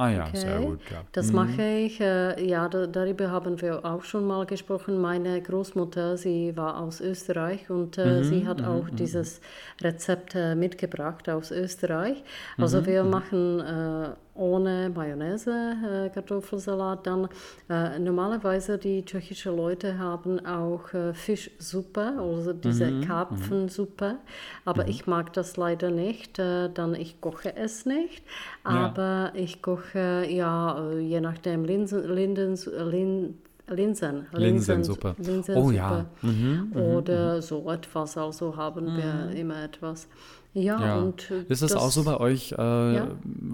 [0.00, 0.36] Ah ja, okay.
[0.38, 0.80] sehr gut.
[0.90, 1.02] Ja.
[1.12, 1.34] Das mhm.
[1.34, 2.00] mache ich.
[2.00, 4.98] Äh, ja, da, darüber haben wir auch schon mal gesprochen.
[4.98, 8.24] Meine Großmutter, sie war aus Österreich und äh, mhm.
[8.24, 8.66] sie hat mhm.
[8.66, 8.96] auch mhm.
[8.96, 9.42] dieses
[9.82, 12.24] Rezept äh, mitgebracht aus Österreich.
[12.56, 13.10] Also mhm, wir mhm.
[13.10, 14.08] machen äh,
[14.40, 17.06] ohne Mayonnaise äh, Kartoffelsalat.
[17.06, 17.28] Dann
[17.68, 24.16] äh, normalerweise die tschechischen Leute haben auch äh, Fischsuppe, also diese Karpfensuppe.
[24.64, 28.24] Aber ich mag das leider nicht, dann ich koche es nicht.
[28.64, 29.40] Aber ja.
[29.40, 33.34] ich koche ja äh, je nachdem Linsen, Lindens, Lin,
[33.68, 35.14] Linsen, Linsensuppe.
[35.18, 35.60] Linsensuppe.
[35.60, 36.06] Oh ja.
[36.22, 37.42] Mhm, mhm Oder mhm.
[37.42, 39.36] so etwas, also haben wir mhm.
[39.36, 40.08] immer etwas.
[40.52, 40.98] Ja, ja.
[40.98, 43.08] und äh, ist es auch so bei euch äh, ja?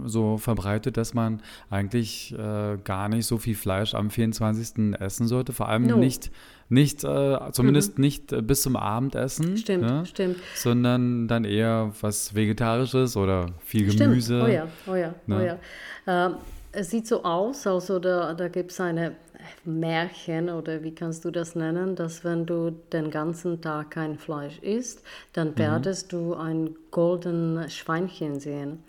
[0.06, 4.94] so verbreitet, dass man eigentlich äh, gar nicht so viel Fleisch am 24.
[4.98, 5.52] essen sollte?
[5.52, 5.96] Vor allem no.
[5.98, 6.30] nicht,
[6.70, 8.02] nicht äh, zumindest mhm.
[8.02, 9.58] nicht äh, bis zum Abendessen.
[9.58, 10.06] Stimmt, ne?
[10.06, 10.38] stimmt.
[10.54, 14.40] Sondern dann eher was Vegetarisches oder viel Gemüse.
[14.40, 14.42] Stimmt.
[14.42, 15.36] Oh ja, oh ja, ne?
[15.36, 15.58] oh ja.
[16.06, 16.36] Ähm,
[16.72, 19.16] es sieht so aus, also da, da gibt es eine
[19.64, 24.58] Märchen oder wie kannst du das nennen, dass wenn du den ganzen Tag kein Fleisch
[24.58, 25.58] isst, dann mhm.
[25.58, 28.82] werdest du ein goldenes Schweinchen sehen.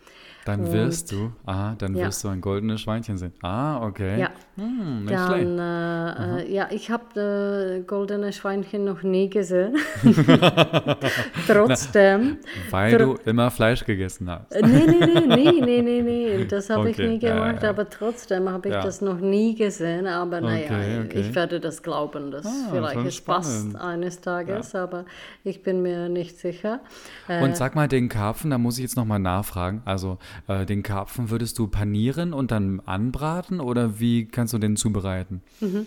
[0.48, 2.06] Dann wirst und, du, aha, dann ja.
[2.06, 3.34] wirst du ein goldenes Schweinchen sehen.
[3.42, 4.18] Ah, okay.
[4.18, 4.30] Ja.
[4.56, 9.76] Hm, nicht dann, äh, äh, ja, ich habe äh, goldene Schweinchen noch nie gesehen.
[11.48, 12.38] Trotzdem.
[12.42, 14.52] Na, weil tr du immer Fleisch gegessen hast.
[14.54, 16.46] Äh, nee, nee, nee, nee, nee, nee, nee.
[16.50, 16.92] Das habe okay.
[16.92, 20.08] ich nie gemacht, ja, aber trotzdem habe ich das noch nie gesehen.
[20.08, 21.20] Aber naja, okay, okay.
[21.20, 25.06] ich werde das glauben, dass ah, vielleicht es passt eines Tages, aber
[25.44, 26.80] ich bin mir nicht sicher.
[27.28, 29.82] Und äh, sag mal, den Karpfen, da muss ich jetzt nochmal nachfragen.
[29.86, 34.76] Also äh, den Karpfen würdest du panieren und dann anbraten oder wie kannst du den
[34.76, 35.42] zubereiten?
[35.60, 35.86] Mhm.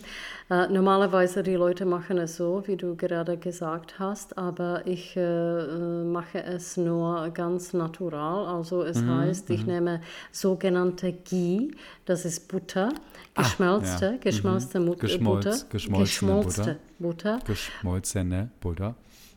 [0.50, 5.20] Äh, normalerweise die Leute machen es so, wie du gerade gesagt hast, aber ich äh,
[5.20, 8.46] äh mache es nur ganz natural.
[8.46, 9.16] Also es mhm.
[9.16, 9.72] heißt, ich mhm.
[9.72, 10.00] nehme
[10.32, 11.70] sogenannte Ghee,
[12.04, 12.90] das ist Butter,
[13.34, 14.16] geschmolzte, ah, ja.
[14.18, 14.98] geschmolzte mhm.
[14.98, 15.66] Geschmolz, Butter.
[15.70, 17.38] Geschmolzene Butter.
[17.46, 18.94] Geschmolzene Butter.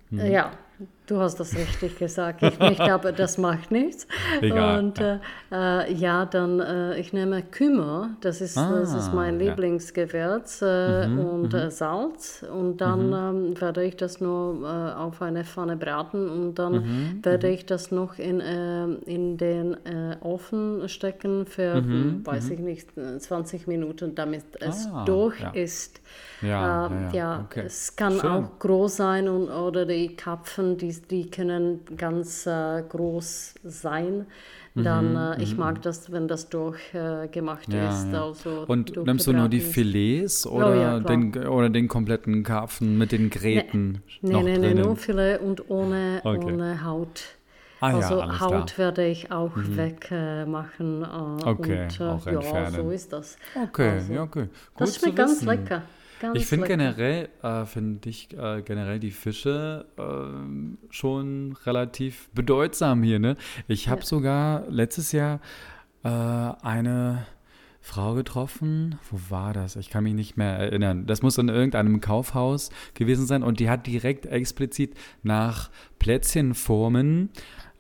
[0.10, 0.26] Mhm.
[0.26, 0.52] Ja,
[1.06, 2.42] Du hast das richtig gesagt.
[2.44, 4.08] Ich nicht, aber das macht nichts.
[4.42, 4.80] Egal.
[4.80, 5.20] Und äh,
[5.52, 9.50] äh, ja, dann, äh, ich nehme Kümmer, das ist, ah, das ist mein ja.
[9.50, 11.70] Lieblingsgewürz, äh, mhm, und äh, mhm.
[11.72, 12.46] Salz.
[12.50, 13.14] Und dann mhm.
[13.14, 17.54] ähm, werde ich das nur äh, auf eine Pfanne braten und dann mhm, werde mhm.
[17.54, 19.76] ich das noch in, in den
[20.22, 25.50] Ofen stecken für, mhm, weiß ich nicht, 20 Minuten, damit es ah, durch ja.
[25.50, 26.02] ist.
[26.44, 27.46] Ja, ja, ja.
[27.46, 27.64] Okay.
[27.66, 28.30] es kann Schön.
[28.30, 34.26] auch groß sein und, oder die Kapfen, die die können ganz äh, groß sein.
[34.76, 35.60] Dann, mhm, äh, ich mhm.
[35.60, 38.12] mag das, wenn das durchgemacht äh, ja, ist.
[38.12, 38.26] Ja.
[38.26, 43.12] Also und nimmst du nur die Filets oder, oh, den, oder den kompletten Karpfen mit
[43.12, 44.02] den Gräten?
[44.22, 46.44] Nein, nee, nee, nee, nur Filet und ohne, okay.
[46.44, 47.22] ohne Haut.
[47.82, 48.78] Ah, also ja, Haut klar.
[48.78, 49.78] werde ich auch mhm.
[49.78, 51.04] wegmachen.
[51.04, 52.74] Äh, okay, und, äh, auch entfernen.
[52.74, 53.38] Ja, so ist das.
[53.62, 54.48] Okay, also, ja, okay.
[54.74, 55.84] Gut das schmeckt ganz lecker.
[56.24, 63.04] Ganz ich finde generell, äh, finde ich äh, generell die Fische äh, schon relativ bedeutsam
[63.04, 63.20] hier.
[63.20, 63.36] Ne?
[63.68, 64.08] Ich habe ja.
[64.08, 65.42] sogar letztes Jahr
[66.06, 67.26] äh, eine
[67.82, 68.98] Frau getroffen.
[69.12, 69.76] Wo war das?
[69.76, 71.08] Ich kann mich nicht mehr erinnern.
[71.08, 77.32] Das muss in irgendeinem Kaufhaus gewesen sein und die hat direkt explizit nach Plätzchenformen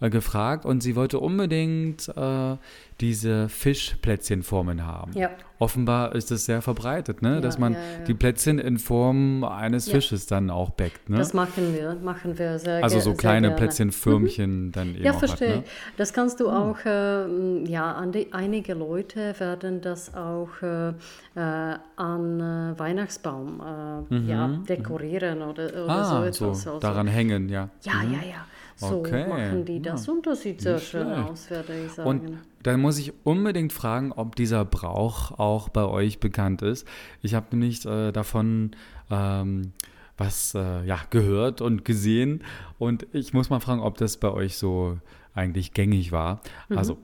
[0.03, 2.57] äh, gefragt und sie wollte unbedingt äh,
[3.01, 5.11] diese Fischplätzchenformen haben.
[5.13, 5.29] Ja.
[5.59, 7.35] Offenbar ist es sehr verbreitet, ne?
[7.35, 9.89] Ja, dass man ja, die Plätzchen in Form eines.
[9.89, 11.09] Fisches dann auch backt.
[11.09, 11.17] Ne?
[11.17, 13.55] Das machen wir, machen wir sehr also ge- so sehr kleine gerne.
[13.61, 15.49] Plätzchenförmchen dann eben Ja, verstehe.
[15.49, 15.55] hat.
[15.57, 15.63] Ne?
[15.97, 22.39] Das kannst du auch, ähm, ja, die, einige Leute werden das auch äh, äh, an
[22.39, 26.37] äh, Weihnachtsbaum äh, ja, dekorieren oder, oder so Mhm, Ah, etwas.
[26.39, 27.69] so Also, daran hängen, ja.
[27.83, 28.45] ja, ja, ja.
[28.75, 31.29] So Okay, machen die das und das sieht sehr Nicht schön schlecht.
[31.29, 32.09] aus, würde ich sagen.
[32.09, 36.87] Und dann muss ich unbedingt fragen, ob dieser Brauch auch bei euch bekannt ist.
[37.21, 38.71] Ich habe nämlich äh, davon
[39.11, 39.73] ähm,
[40.17, 42.43] was äh, ja, gehört und gesehen
[42.77, 44.97] und ich muss mal fragen, ob das bei euch so
[45.33, 46.41] eigentlich gängig war.
[46.69, 46.97] Also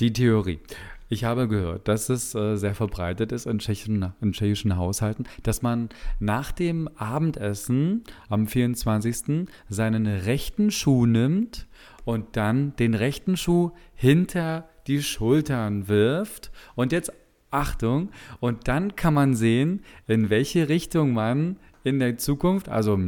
[0.00, 0.58] die Theorie.
[1.08, 5.60] Ich habe gehört, dass es äh, sehr verbreitet ist in tschechischen, in tschechischen Haushalten, dass
[5.60, 9.46] man nach dem Abendessen am 24.
[9.68, 11.66] seinen rechten Schuh nimmt
[12.04, 16.50] und dann den rechten Schuh hinter die Schultern wirft.
[16.74, 17.12] Und jetzt
[17.50, 18.08] Achtung,
[18.40, 22.98] und dann kann man sehen, in welche Richtung man in der Zukunft, also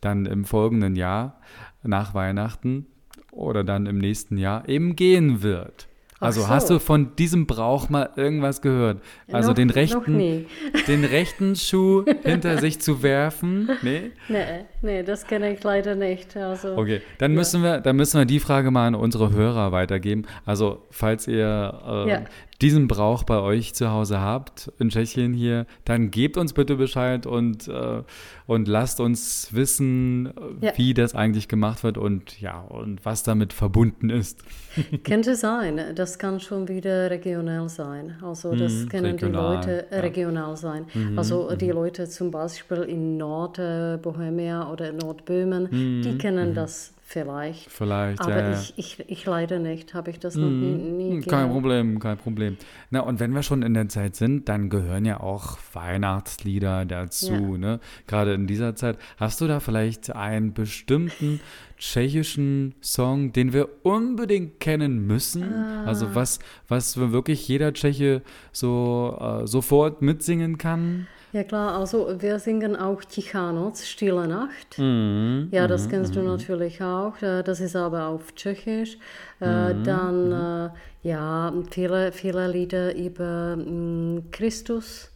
[0.00, 1.40] dann im folgenden Jahr
[1.82, 2.86] nach Weihnachten
[3.30, 5.88] oder dann im nächsten Jahr eben gehen wird.
[6.24, 6.48] Also so.
[6.48, 9.00] hast du von diesem Brauch mal irgendwas gehört?
[9.32, 10.46] Also Noch- den rechten,
[10.88, 13.70] den rechten Schuh hinter sich zu werfen?
[13.82, 14.10] Nee?
[14.28, 14.44] Nee,
[14.82, 16.36] nee, das kenne ich leider nicht.
[16.36, 20.24] Also, Okay, dann müssen wir, dann müssen wir die Frage mal an unsere Hörer weitergeben.
[20.44, 22.22] Also, falls ihr äh, Ja.
[22.62, 27.26] Diesen Brauch bei euch zu Hause habt, in Tschechien hier, dann gebt uns bitte Bescheid
[27.26, 28.02] und, äh,
[28.46, 30.72] und lasst uns wissen, Ja.
[30.76, 34.42] wie das eigentlich gemacht wird und ja, und was damit verbunden ist.
[35.04, 38.16] Könnte sein, das kann schon wieder regional sein.
[38.22, 39.96] Also das Mhm, können regional, die Leute ja.
[39.98, 40.86] Mhm, regional sein.
[41.16, 45.68] also die Leute zum Beispiel in Nordbohemia oder Nordböhmen,
[46.02, 47.66] die kennen das vielleicht.
[47.66, 48.60] Mhm, Vielleicht, Aber ja, ja.
[48.60, 51.50] ich, ich, ich leider nicht, habe ich das noch nie, nie Hm, Kein.
[51.50, 52.56] Problem, kein Problem.
[52.90, 57.32] Na, und wenn wir schon in der Zeit sind, dann gehören ja auch Weihnachtslieder dazu,
[57.34, 57.58] Ja.
[57.58, 57.80] ne?
[58.06, 58.98] Gerade in dieser Zeit.
[59.18, 61.40] Hast du da vielleicht einen bestimmten
[61.78, 65.42] tschechischen Song, den wir unbedingt kennen müssen?
[65.52, 65.84] Ah.
[65.84, 66.38] Also was,
[66.68, 71.06] was wirklich jeder Tscheche so äh, sofort mitsingen kann?
[71.34, 74.78] Ja klar, also wir singen auch Tichanoc, Stille Nacht.
[74.78, 75.48] Mhm.
[75.50, 77.20] Ja, das kennst du natürlich auch.
[77.22, 78.98] Äh, Das ist aber auf Tschechisch.
[79.40, 79.82] Äh, Mhm.
[79.82, 80.70] Dann, äh,
[81.02, 85.10] ja, viele, viele Lieder über mm, Christus.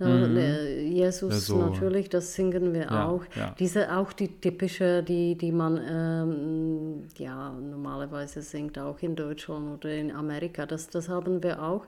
[0.00, 1.30] Äh, äh, Jesus Mhm.
[1.30, 1.58] Ja, so.
[1.70, 3.22] natürlich, das singen wir Ja, auch.
[3.36, 3.54] ja.
[3.58, 9.92] Diese auch die typische, die, die man ähm, ja normalerweise singt, auch in Deutschland oder
[9.94, 10.66] in Amerika.
[10.66, 11.86] Das, das haben wir auch.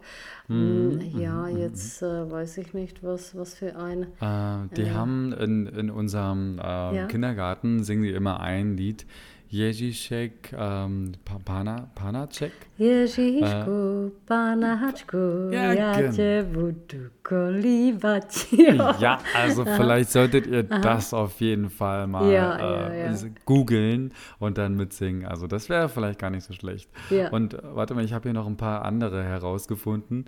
[0.48, 4.03] Mhm, Mm, Ja, jetzt äh, weiß ich nicht, was, was für ein.
[4.20, 6.62] Äh, die haben in, in unserem äh,
[6.96, 7.07] Ja.
[7.07, 9.07] Kindergarten, singen die immer ein Lied.
[9.52, 12.52] Ježíšek, ähm, Pa- Pana, Panacek?
[12.78, 15.16] Ježíšku, Panačku,
[15.52, 16.12] Ja, ja genau.
[16.16, 18.24] tě budu kolívat.
[18.58, 18.96] Ja.
[19.00, 23.16] Ja, also vielleicht solltet ihr das auf jeden Fall mal Ja, äh, ja, ja.
[23.44, 25.26] googeln und dann mitsingen.
[25.26, 26.88] Also das wäre vielleicht gar nicht so schlecht.
[27.10, 27.28] Ja.
[27.30, 30.24] Und äh, warte mal, ich habe hier noch ein paar andere herausgefunden.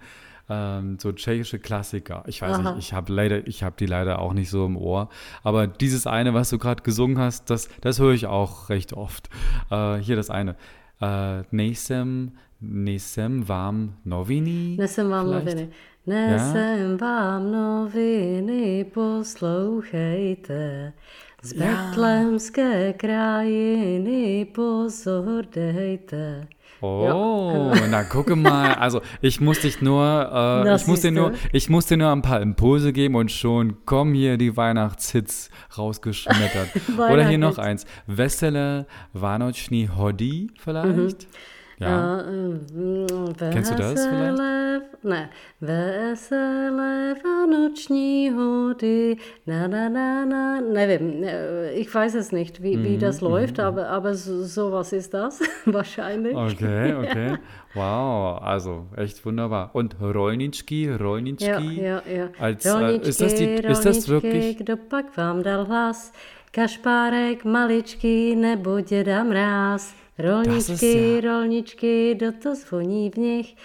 [0.48, 2.22] Ähm, so tschechische Klassiker.
[2.26, 2.74] Ich weiß Aha.
[2.74, 5.08] nicht, ich habe leider, ich habe die leider auch nicht so im Ohr.
[5.42, 9.30] Aber dieses eine, was du gerade gesungen hast, das, das höre ich auch recht oft.
[9.70, 10.56] Äh, hier das eine.
[11.00, 14.76] Äh, Nesem, Nesem Vam Novini.
[14.78, 15.46] Nesem vielleicht?
[15.46, 15.68] noviny.
[16.06, 20.92] Nesem vám noviny, poslouchejte.
[21.42, 26.46] Z betlémské krajiny pozor dejte.
[26.84, 28.74] Oh, na gucke mal.
[28.74, 32.22] Also ich muss dich nur, äh, ich muss dir nur, ich muss dir nur ein
[32.22, 36.68] paar Impulse geben und schon kommen hier die Weihnachtshits rausgeschmettert.
[36.98, 37.86] Oder hier noch eins.
[38.06, 41.26] Vesele Vánoční hody vielleicht?
[41.80, 42.20] Ja.
[42.20, 45.04] Äh, Kennst du das vielleicht?
[45.04, 52.76] Ne, veselé vánoční hody, na, na, na, na, nevím, äh, ich weiß es nicht, wie,
[52.76, 56.34] Mhm, wie das läuft, aber, aber so, sowas ist das wahrscheinlich.
[56.36, 57.38] Okay, okay.
[57.74, 59.70] Wow, also echt wunderbar.
[59.74, 61.82] Und Rolničky, Ja, Rolničky.
[61.82, 62.28] ja, ja.
[62.38, 66.12] Als, äh, ist das die- ist das wirklich- Kdo pak vám dal hlas?
[66.50, 69.94] Kašpárek maličký nebo děda mráz.
[70.18, 73.56] Rolničky, rolničky, kdo to zvoní v nich?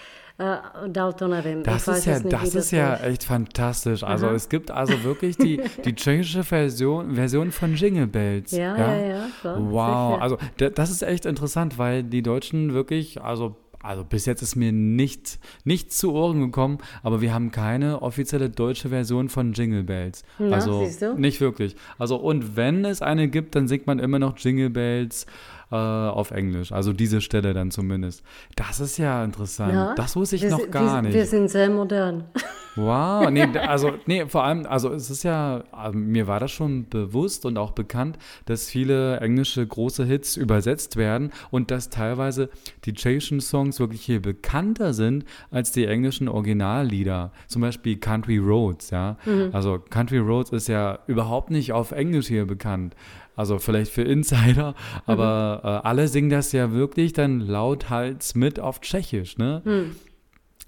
[0.42, 1.64] Äh, dal to nevím.
[1.64, 4.04] Das ich ist ja, nicht, das ist ja echt fantastisch.
[4.04, 8.52] Also es gibt also wirklich die, die tschechische Version, Version von Jingle Bells.
[8.52, 10.22] Ja, ja, ja, klar, Wow, sicher.
[10.22, 14.58] also da- das ist echt interessant, weil die Deutschen wirklich, also also bis jetzt ist
[14.58, 19.84] mir nicht, nicht zu Ohren gekommen, aber wir haben keine offizielle deutsche Version von Jingle
[19.84, 20.24] Bells.
[20.38, 20.86] Na, also
[21.16, 21.78] nicht wirklich.
[21.98, 25.26] Also und wenn es eine gibt, dann singt man immer noch Jingle Bells
[25.72, 26.72] äh, auf Englisch.
[26.72, 28.24] Also diese Stelle dann zumindest.
[28.56, 29.74] Das ist ja interessant.
[29.74, 31.14] Ja, das wusste ich noch gar wir, nicht.
[31.14, 32.26] Wir sind sehr modern.
[32.76, 36.88] Wow, nee, also, nee, vor allem, also es ist ja, also mir war das schon
[36.88, 42.50] bewusst und auch bekannt, dass viele englische große Hits übersetzt werden und dass teilweise
[42.86, 47.32] die Chation Songs wirklich hier bekannter sind als die englischen Originallieder.
[47.48, 49.18] Zum Beispiel Country Roads, ja.
[49.26, 49.50] Mhm.
[49.52, 52.96] Also Country Roads ist ja überhaupt nicht auf Englisch hier bekannt.
[53.40, 54.76] Also vielleicht für Insider,
[55.06, 55.70] aber mhm.
[55.70, 59.62] äh, alle singen das ja wirklich dann lauthals mit auf Tschechisch, ne?
[59.64, 59.96] Mhm.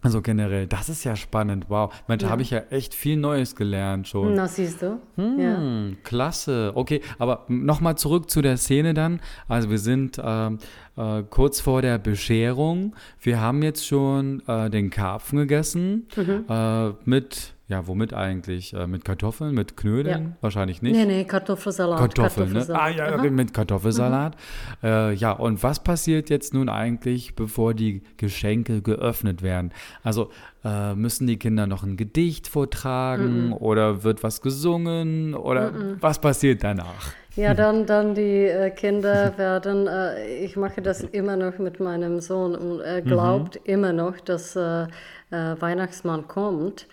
[0.02, 1.66] Also generell, das ist ja spannend.
[1.68, 1.94] Wow.
[2.08, 2.30] Mensch, ja.
[2.30, 4.36] habe ich ja echt viel Neues gelernt schon.
[4.36, 5.02] Na, siehst du.
[5.18, 5.96] Hm, ja.
[6.04, 6.72] Klasse.
[6.74, 9.20] Okay, aber nochmal zurück zu der Szene dann.
[9.50, 12.96] Also wir sind äh, äh, kurz vor der Bescherung.
[13.20, 16.46] Wir haben jetzt schon äh, den Karpfen gegessen mhm.
[16.48, 18.74] Äh, mit ja, womit eigentlich?
[18.74, 20.24] Äh, mit Kartoffeln, mit Knödeln?
[20.24, 20.38] Ja.
[20.42, 20.94] Wahrscheinlich nicht.
[20.94, 22.00] Nee, nee, Kartoffelsalat.
[22.00, 22.66] Kartoffeln, ne?
[22.70, 23.30] Ah, ja, Aha.
[23.30, 24.36] mit Kartoffelsalat.
[24.82, 24.88] Mhm.
[24.88, 29.72] Äh, ja, und was passiert jetzt nun eigentlich, bevor die Geschenke geöffnet werden?
[30.04, 30.32] Also
[30.66, 33.54] äh, müssen die Kinder noch ein Gedicht vortragen mhm.
[33.54, 35.98] oder wird was gesungen oder mhm.
[36.02, 37.14] was passiert danach?
[37.38, 42.20] Ja, dann, dann die äh, Kinder werden, äh, ich mache das immer noch mit meinem
[42.20, 43.06] Sohn und er mhm.
[43.06, 44.88] glaubt immer noch, dass äh,
[45.32, 46.88] äh, Weihnachtsmann kommt.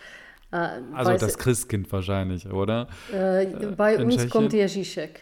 [0.51, 0.57] Äh,
[0.95, 2.89] also das Christkind wahrscheinlich, oder?
[3.13, 4.31] Äh, bei In uns Tschechien?
[4.31, 5.21] kommt Ježišek.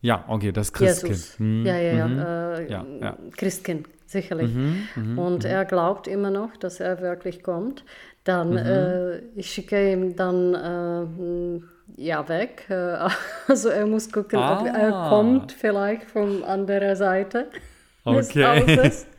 [0.00, 1.38] Ja, okay, das Christkind.
[1.38, 1.66] Hm.
[1.66, 2.18] Ja, ja, mhm.
[2.18, 4.54] äh, ja, ja, Christkind, sicherlich.
[4.54, 5.50] Mhm, mh, Und mh.
[5.50, 7.84] er glaubt immer noch, dass er wirklich kommt.
[8.22, 8.56] Dann, mhm.
[8.58, 12.66] äh, ich schicke ihm dann äh, ja weg.
[12.68, 13.08] Äh,
[13.48, 14.60] also er muss gucken, ah.
[14.60, 15.08] ob er ah.
[15.08, 17.48] kommt vielleicht von anderer Seite
[18.16, 18.44] okay.
[18.44, 19.06] Hauses.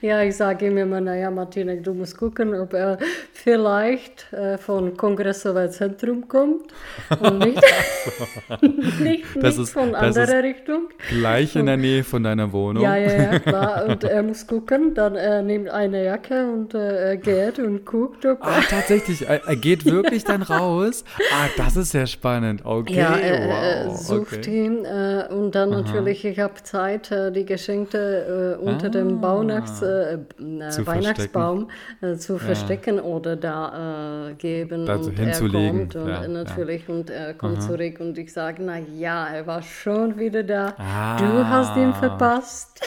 [0.00, 2.98] Ja, ich sage ihm immer, naja, Martinek, du musst gucken, ob er
[3.32, 6.72] vielleicht äh, von Kongressoweit-Zentrum kommt
[7.18, 7.62] und nicht,
[9.00, 10.88] nicht, nicht ist, von anderer Richtung.
[11.08, 12.82] Gleich in der Nähe von deiner Wohnung.
[12.82, 13.86] Ja, ja, ja, klar.
[13.86, 18.24] Und er muss gucken, dann er nimmt eine Jacke und äh, er geht und guckt,
[18.26, 21.04] ob Ah, tatsächlich, er, er, geht wirklich dann raus?
[21.32, 22.64] Ah, das ist sehr spannend.
[22.64, 23.98] Okay, ja, er, wow.
[23.98, 24.66] sucht okay.
[24.66, 25.80] ihn äh, und dann Aha.
[25.80, 28.90] natürlich, ich habe Zeit, äh, die Geschenke äh, unter ah.
[28.90, 33.02] dem Baum Rauhnachts, äh, äh Weihnachtsbaum äh, zu verstecken ja.
[33.02, 34.88] oder da äh, geben.
[34.88, 35.80] Also und hinzulegen.
[35.80, 36.94] Er kommt und, ja, natürlich ja.
[36.94, 37.66] und er kommt Aha.
[37.66, 40.74] zurück und ich sage, na ja, er war schon wieder da.
[40.78, 41.16] Ah.
[41.16, 42.80] Du hast ihn verpasst.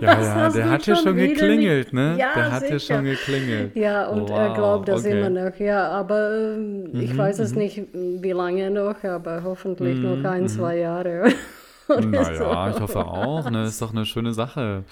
[0.00, 2.16] Ja, ja, der hat ja schon geklingelt, ne?
[2.18, 3.74] Ja, der hat ja schon geklingelt.
[3.74, 5.18] Ja, und wow, er glaubt das okay.
[5.18, 5.58] immer noch.
[5.58, 7.58] Ja, aber äh, mhm, ich weiß es mhm.
[7.58, 10.48] nicht, wie lange noch, aber hoffentlich mhm, noch ein, mhm.
[10.48, 11.28] zwei Jahre.
[11.88, 12.76] naja, so.
[12.76, 13.50] ich hoffe auch.
[13.50, 13.64] Ne?
[13.64, 14.84] Ist doch eine schöne Sache.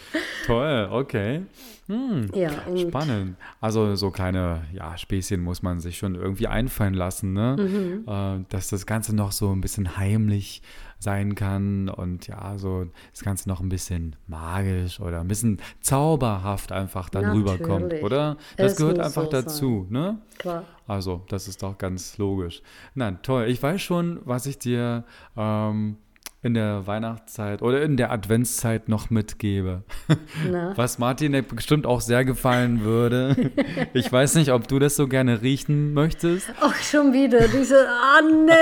[0.46, 1.42] Toll, okay.
[1.88, 3.36] Hm, ja, spannend.
[3.60, 7.56] Also so kleine ja, Späßchen muss man sich schon irgendwie einfallen lassen, ne?
[7.58, 8.04] Mhm.
[8.12, 10.62] Äh, dass das Ganze noch so ein bisschen heimlich
[10.98, 16.72] sein kann und ja, so das Ganze noch ein bisschen magisch oder ein bisschen zauberhaft
[16.72, 17.52] einfach dann Natürlich.
[17.52, 18.36] rüberkommt, oder?
[18.56, 19.92] Das es gehört einfach so dazu, sein.
[19.92, 20.18] ne?
[20.38, 20.64] Klar.
[20.88, 22.62] Also, das ist doch ganz logisch.
[22.94, 23.46] Na, toll.
[23.48, 25.04] Ich weiß schon, was ich dir
[25.36, 25.98] ähm,
[26.46, 29.82] in der Weihnachtszeit oder in der Adventszeit noch mitgebe.
[30.50, 30.72] Na?
[30.76, 33.50] Was Martin bestimmt auch sehr gefallen würde.
[33.92, 36.48] Ich weiß nicht, ob du das so gerne riechen möchtest.
[36.60, 38.56] Ach, schon wieder diese Anne.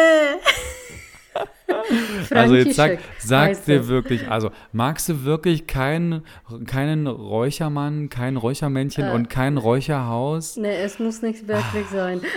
[2.30, 6.22] also jetzt sag, sag dir wirklich, also magst du wirklich kein,
[6.66, 10.56] keinen Räuchermann, kein Räuchermännchen äh, und kein Räucherhaus?
[10.56, 12.20] Nee, es muss nicht wirklich sein.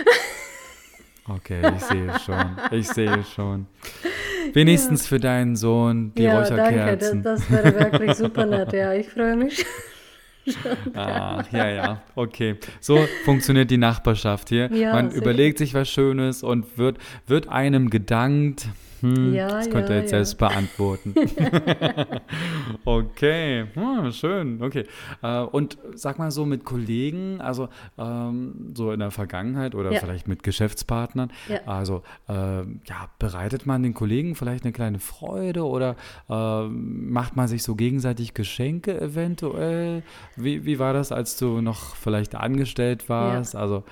[1.28, 2.56] Okay, ich sehe schon.
[2.70, 3.66] Ich sehe schon.
[4.54, 5.08] Wenigstens ja.
[5.08, 7.22] für deinen Sohn die ja, Räucherkerzen.
[7.22, 8.72] Danke, das, das wäre wirklich super nett.
[8.72, 9.64] Ja, ich freue mich.
[10.94, 12.56] Ah, ja, ja, okay.
[12.80, 14.72] So funktioniert die Nachbarschaft hier.
[14.72, 15.22] Ja, Man sicher.
[15.22, 18.68] überlegt sich was Schönes und wird, wird einem gedankt.
[19.00, 20.18] Hm, ja, das könnt ihr ja, jetzt ja.
[20.18, 21.14] selbst beantworten.
[22.84, 24.84] okay, hm, schön, okay.
[25.22, 30.28] Äh, und sag mal so mit Kollegen, also ähm, so in der Vergangenheit oder vielleicht
[30.28, 31.30] mit Geschäftspartnern,
[31.66, 35.96] also äh, ja, bereitet man den Kollegen vielleicht eine kleine Freude oder
[36.28, 40.02] äh, macht man sich so gegenseitig Geschenke eventuell?
[40.36, 43.54] Wie, wie war das, als du noch vielleicht angestellt warst?
[43.56, 43.84] Also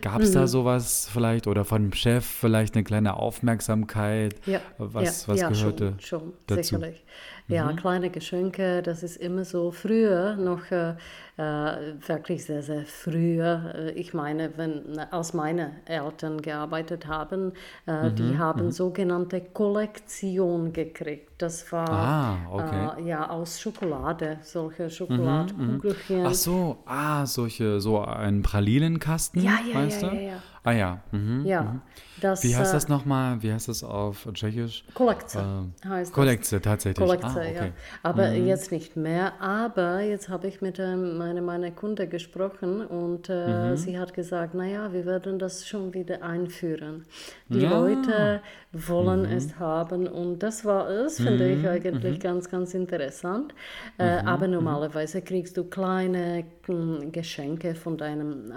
[0.00, 0.34] Gab es mhm.
[0.34, 4.34] da sowas vielleicht oder von dem Chef vielleicht eine kleine Aufmerksamkeit?
[4.46, 6.62] Ja, was, ja, was ja, gehörte schon, schon dazu?
[6.62, 7.04] sicherlich.
[7.48, 7.76] Ja, mhm.
[7.76, 9.70] kleine Geschenke, das ist immer so.
[9.72, 10.94] Früher noch äh,
[11.36, 13.74] äh, wirklich sehr, sehr früher.
[13.74, 17.52] Äh, ich meine, wenn, als meine Eltern gearbeitet haben,
[17.86, 18.14] äh, mhm.
[18.14, 18.72] die haben mhm.
[18.72, 21.30] sogenannte Kollektion gekriegt.
[21.38, 23.02] Das war ah, okay.
[23.02, 26.16] Äh, ja aus Schokolade, solche Schokoladekugelchen.
[26.16, 26.28] Mhm, mhm.
[26.28, 30.16] Ach so, ah, solche, so ein Pralinenkasten, ja, ja, meinst ja, du?
[30.16, 30.42] Ja, ja.
[30.64, 31.00] Ah ja.
[31.10, 31.80] Mhm, Ja, mhm.
[32.20, 33.42] das Wie heißt äh, das nochmal?
[33.42, 34.84] Wie heißt das auf Tschechisch?
[34.94, 36.14] Kolekce Äh, heißt das.
[36.14, 37.10] Kolekce, tatsächlich.
[37.24, 37.50] Ah, ja.
[37.50, 37.72] okay.
[38.04, 39.32] Aber jetzt nicht mehr.
[39.40, 43.76] Aber jetzt habe ich mit ähm, meiner meine Kunde gesprochen und äh, Mhm.
[43.76, 47.06] sie hat gesagt, naja, wir werden das schon wieder einführen.
[47.48, 47.78] Die Ja.
[47.80, 48.40] Leute
[48.72, 49.36] wollen Mhm.
[49.36, 53.52] es haben und das war es, finde ich eigentlich ganz, ganz interessant.
[53.98, 54.28] Äh, Mhm.
[54.28, 58.52] aber normalerweise kriegst du kleine mm, Geschenke von deinem Mhm.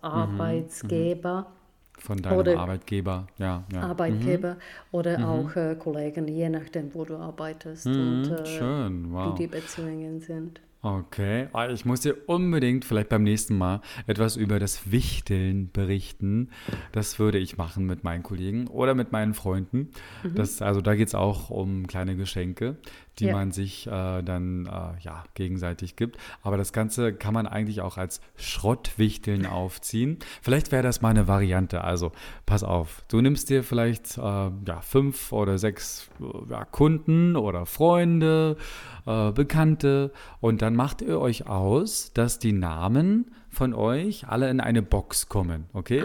[0.00, 1.49] Arbeitsgeber.
[2.00, 3.64] Von deinem Oder- Arbeitgeber, ja.
[3.72, 3.80] ja.
[3.82, 4.56] Arbeitgeber
[4.90, 5.24] oder Mhm.
[5.24, 9.34] auch äh, Kollegen, je nachdem, wo du arbeitest und Mhm, äh, schön, wow.
[9.38, 10.60] wie die Beziehungen sind.
[10.82, 16.48] Okay, Ah, ich muss dir unbedingt vielleicht beim nächsten Mal etwas über das Wichteln berichten.
[16.92, 19.90] Das würde ich machen mit meinen Kollegen oder mit meinen Freunden.
[20.34, 22.76] Das, also da geht es auch um kleine Geschenke,
[23.18, 23.32] die Ja.
[23.34, 26.16] man sich äh, dann äh, ja, gegenseitig gibt.
[26.42, 30.18] Aber das Ganze kann man eigentlich auch als Schrottwichteln aufziehen.
[30.40, 31.84] Vielleicht wäre das mal eine Variante.
[31.84, 32.12] Also
[32.46, 37.66] pass auf, du nimmst dir vielleicht äh, ja, fünf oder sechs äh, ja, Kunden oder
[37.66, 38.56] Freunde,
[39.06, 44.60] äh, Bekannte und dann macht ihr euch aus, dass die Namen von euch alle in
[44.60, 46.04] eine Box kommen, okay?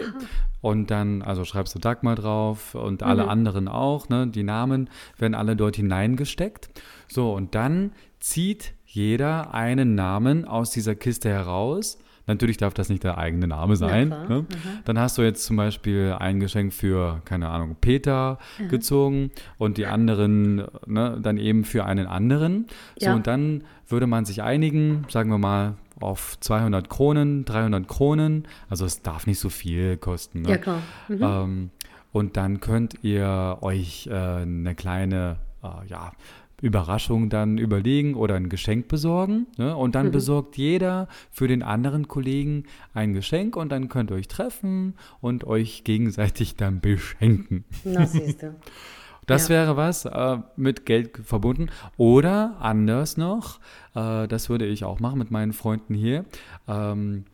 [0.60, 4.26] Und dann, also schreibst du Dagmar drauf und alle anderen auch, ne?
[4.26, 6.68] Die Namen werden alle dort hineingesteckt.
[7.08, 11.98] So, und dann zieht jeder einen Namen aus dieser Kiste heraus.
[12.26, 14.08] Natürlich darf das nicht der eigene Name sein.
[14.08, 14.28] klar.
[14.28, 14.46] ne?
[14.84, 19.86] Dann hast du jetzt zum Beispiel ein Geschenk für, keine Ahnung, Peter gezogen und die
[19.86, 22.66] anderen ne, dann eben für einen anderen.
[22.98, 23.14] So, Ja.
[23.14, 28.46] und dann würde man sich einigen, sagen wir mal, auf 200 Kronen, 300 Kronen.
[28.68, 30.42] Also es darf nicht so viel kosten.
[30.42, 30.50] Ne?
[30.50, 30.82] Ja, klar.
[31.08, 31.22] Mhm.
[31.22, 31.70] Ähm,
[32.12, 36.12] und dann könnt ihr euch äh, eine kleine, äh, ja,
[36.62, 39.46] Überraschung dann überlegen oder ein Geschenk besorgen.
[39.58, 39.76] Ne?
[39.76, 39.92] Und Mhm.
[39.92, 44.94] dann besorgt jeder für den anderen Kollegen ein Geschenk und dann könnt ihr euch treffen
[45.20, 47.64] und euch gegenseitig dann beschenken.
[47.84, 48.54] Na, siehst du.
[49.28, 49.56] Das Ja.
[49.56, 51.68] wäre was äh, mit Geld verbunden.
[51.96, 53.58] Oder anders noch,
[53.96, 56.24] äh, das würde ich auch machen mit meinen Freunden hier.
[56.68, 57.24] Ähm,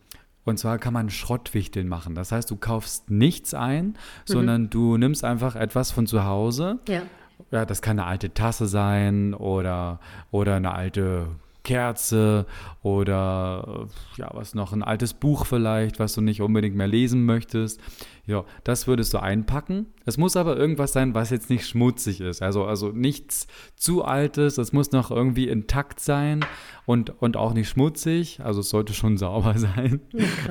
[0.43, 2.15] und zwar kann man Schrottwichteln machen.
[2.15, 3.93] Das heißt, du kaufst nichts ein,
[4.25, 6.79] sondern du nimmst einfach etwas von zu Hause.
[6.89, 7.03] Ja.
[7.51, 9.99] Ja, das kann eine alte Tasse sein oder,
[10.31, 11.27] oder eine alte
[11.63, 12.45] Kerze
[12.81, 17.79] oder ja, was noch, ein altes Buch vielleicht, was du nicht unbedingt mehr lesen möchtest.
[18.25, 19.87] Ja, das würdest du einpacken.
[20.05, 22.41] Es muss aber irgendwas sein, was jetzt nicht schmutzig ist.
[22.41, 26.45] Also, also nichts zu altes, es muss noch irgendwie intakt sein
[26.85, 28.41] und, und auch nicht schmutzig.
[28.41, 30.01] Also es sollte schon sauber sein.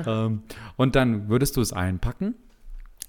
[0.05, 0.43] ähm,
[0.77, 2.35] und dann würdest du es einpacken.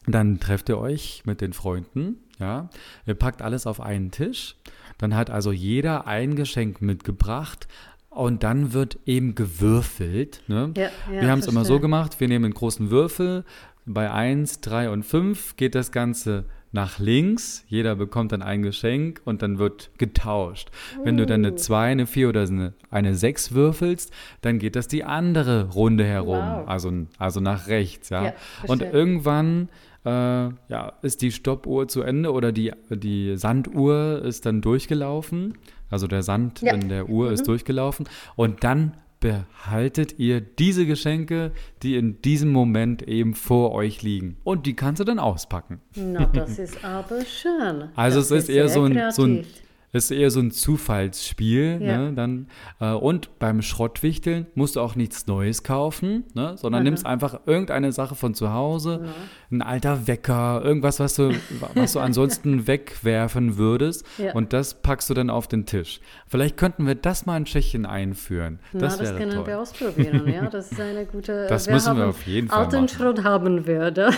[0.07, 2.69] Dann trefft ihr euch mit den Freunden, ja.
[3.07, 4.57] Ihr packt alles auf einen Tisch.
[4.99, 7.69] Dann hat also jeder ein Geschenk mitgebracht.
[8.11, 10.43] Und dann wird eben gewürfelt.
[10.47, 10.73] Ne?
[10.77, 10.83] Ja,
[11.13, 13.45] ja, wir haben es immer so gemacht, wir nehmen einen großen Würfel.
[13.87, 17.65] Bei 1, 3 und 5 geht das Ganze nach links.
[17.69, 20.71] Jeder bekommt dann ein Geschenk und dann wird getauscht.
[21.03, 24.13] Wenn du dann eine 2, eine 4 oder eine, eine 6 würfelst,
[24.43, 26.37] dann geht das die andere Runde herum.
[26.37, 26.69] Wow.
[26.69, 28.11] Also, also nach rechts.
[28.11, 28.25] Ja?
[28.25, 28.33] Ja,
[28.67, 29.69] und irgendwann
[30.05, 35.55] äh, ja, ist die Stoppuhr zu Ende oder die, die Sanduhr ist dann durchgelaufen.
[35.91, 36.75] Also der Sand Ja.
[36.75, 37.35] in der Uhr Mhm.
[37.35, 38.07] ist durchgelaufen.
[38.37, 41.53] Und dann behaltet ihr diese Geschenke,
[41.83, 44.37] die in diesem Moment eben vor euch liegen.
[44.45, 45.81] Und die kannst du dann auspacken.
[45.97, 47.89] Na, das ist aber schön.
[47.97, 49.47] Also das es ist eher sehr so ein, so ein,
[49.95, 51.79] es ist eher so ein Zufallsspiel.
[51.81, 51.99] Ja.
[51.99, 52.49] Ne, dann,
[52.81, 56.85] äh, und beim Schrottwichteln musst du auch nichts Neues kaufen, ne, sondern Aha.
[56.85, 59.05] nimmst einfach irgendeine Sache von zu Hause,
[59.53, 61.33] ein alter Wecker, irgendwas, was du,
[61.75, 64.05] was du ansonsten wegwerfen würdest.
[64.19, 64.33] Ja.
[64.35, 66.01] Und das packst du dann auf den Tisch.
[66.27, 68.59] Vielleicht könnten wir das mal in Tschechien einführen.
[68.73, 69.47] Na, Das das, können toll.
[69.47, 70.45] wir ausprobieren, ja.
[70.51, 71.47] Das ist eine gute.
[71.49, 72.89] Das müssen wir auf jeden Fall alten machen.
[72.89, 74.11] Schrott haben wir da.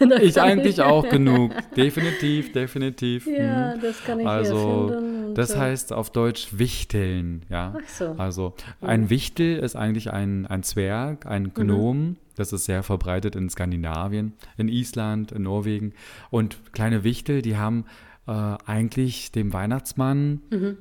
[0.22, 1.52] Ich eigentlich auch genug.
[1.76, 3.26] Definitiv, definitiv.
[3.26, 3.80] Ja, Mhm.
[3.80, 7.74] das kann ich Also, das äh, heißt auf Deutsch Wichteln, ja.
[7.76, 8.14] Ach so.
[8.18, 11.30] Also, ein Wichtel ist eigentlich ein, ein Zwerg, Mhm.
[11.30, 12.16] ein Gnom.
[12.36, 15.92] Das ist sehr verbreitet in Skandinavien, in Island, in Norwegen.
[16.30, 17.84] Und kleine Wichtel, die haben
[18.26, 18.32] äh,
[18.66, 20.76] eigentlich dem Weihnachtsmann Mhm.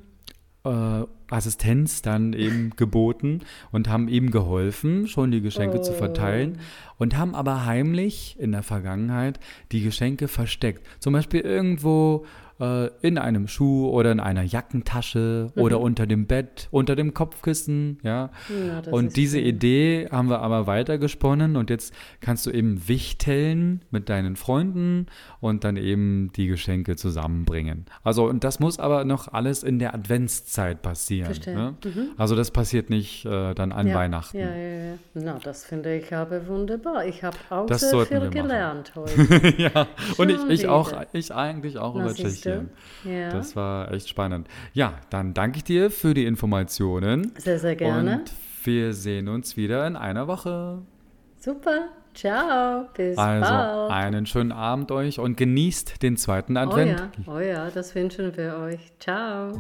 [0.66, 3.42] Äh, Assistenz dann eben geboten
[3.72, 6.60] und haben ihm geholfen, schon die Geschenke zu verteilen
[6.98, 9.40] und haben aber heimlich in der Vergangenheit
[9.72, 10.86] die Geschenke versteckt.
[11.00, 12.26] Zum Beispiel irgendwo
[12.60, 15.62] äh, in einem Schuh oder in einer Jackentasche mhm.
[15.62, 18.30] oder unter dem Bett, unter dem Kopfkissen, ja.
[18.50, 19.48] ja und diese schön.
[19.48, 25.08] Idee haben wir aber weitergesponnen und jetzt kannst du eben wichteln mit deinen Freunden
[25.40, 27.86] und dann eben die Geschenke zusammenbringen.
[28.04, 31.36] Also und das muss aber noch alles in der Adventszeit passieren.
[31.46, 31.76] Ne?
[31.84, 32.10] Mhm.
[32.18, 34.38] Also das passiert nicht äh, dann an ja, Weihnachten.
[34.38, 34.94] Ja, ja, ja.
[35.14, 37.06] Na, das finde ich aber wunderbar.
[37.06, 39.54] Ich habe auch das sehr viel gelernt heute.
[39.58, 39.88] ja,
[40.18, 42.14] und ich, ich auch, ich eigentlich auch Na, über
[42.50, 42.70] Tschechien.
[43.04, 43.30] Ja.
[43.30, 44.48] Das war echt spannend.
[44.74, 47.32] Ja, dann danke ich dir für die Informationen.
[47.38, 48.20] Sehr, sehr gerne.
[48.20, 48.32] Und
[48.64, 50.80] wir sehen uns wieder in einer Woche.
[51.40, 51.90] Super.
[52.14, 53.92] Ciao, bis also, bald.
[53.92, 57.02] einen schönen Abend euch und genießt den zweiten Advent.
[57.26, 58.92] Oh ja, oh ja, das wünschen wir euch.
[59.00, 59.54] Ciao.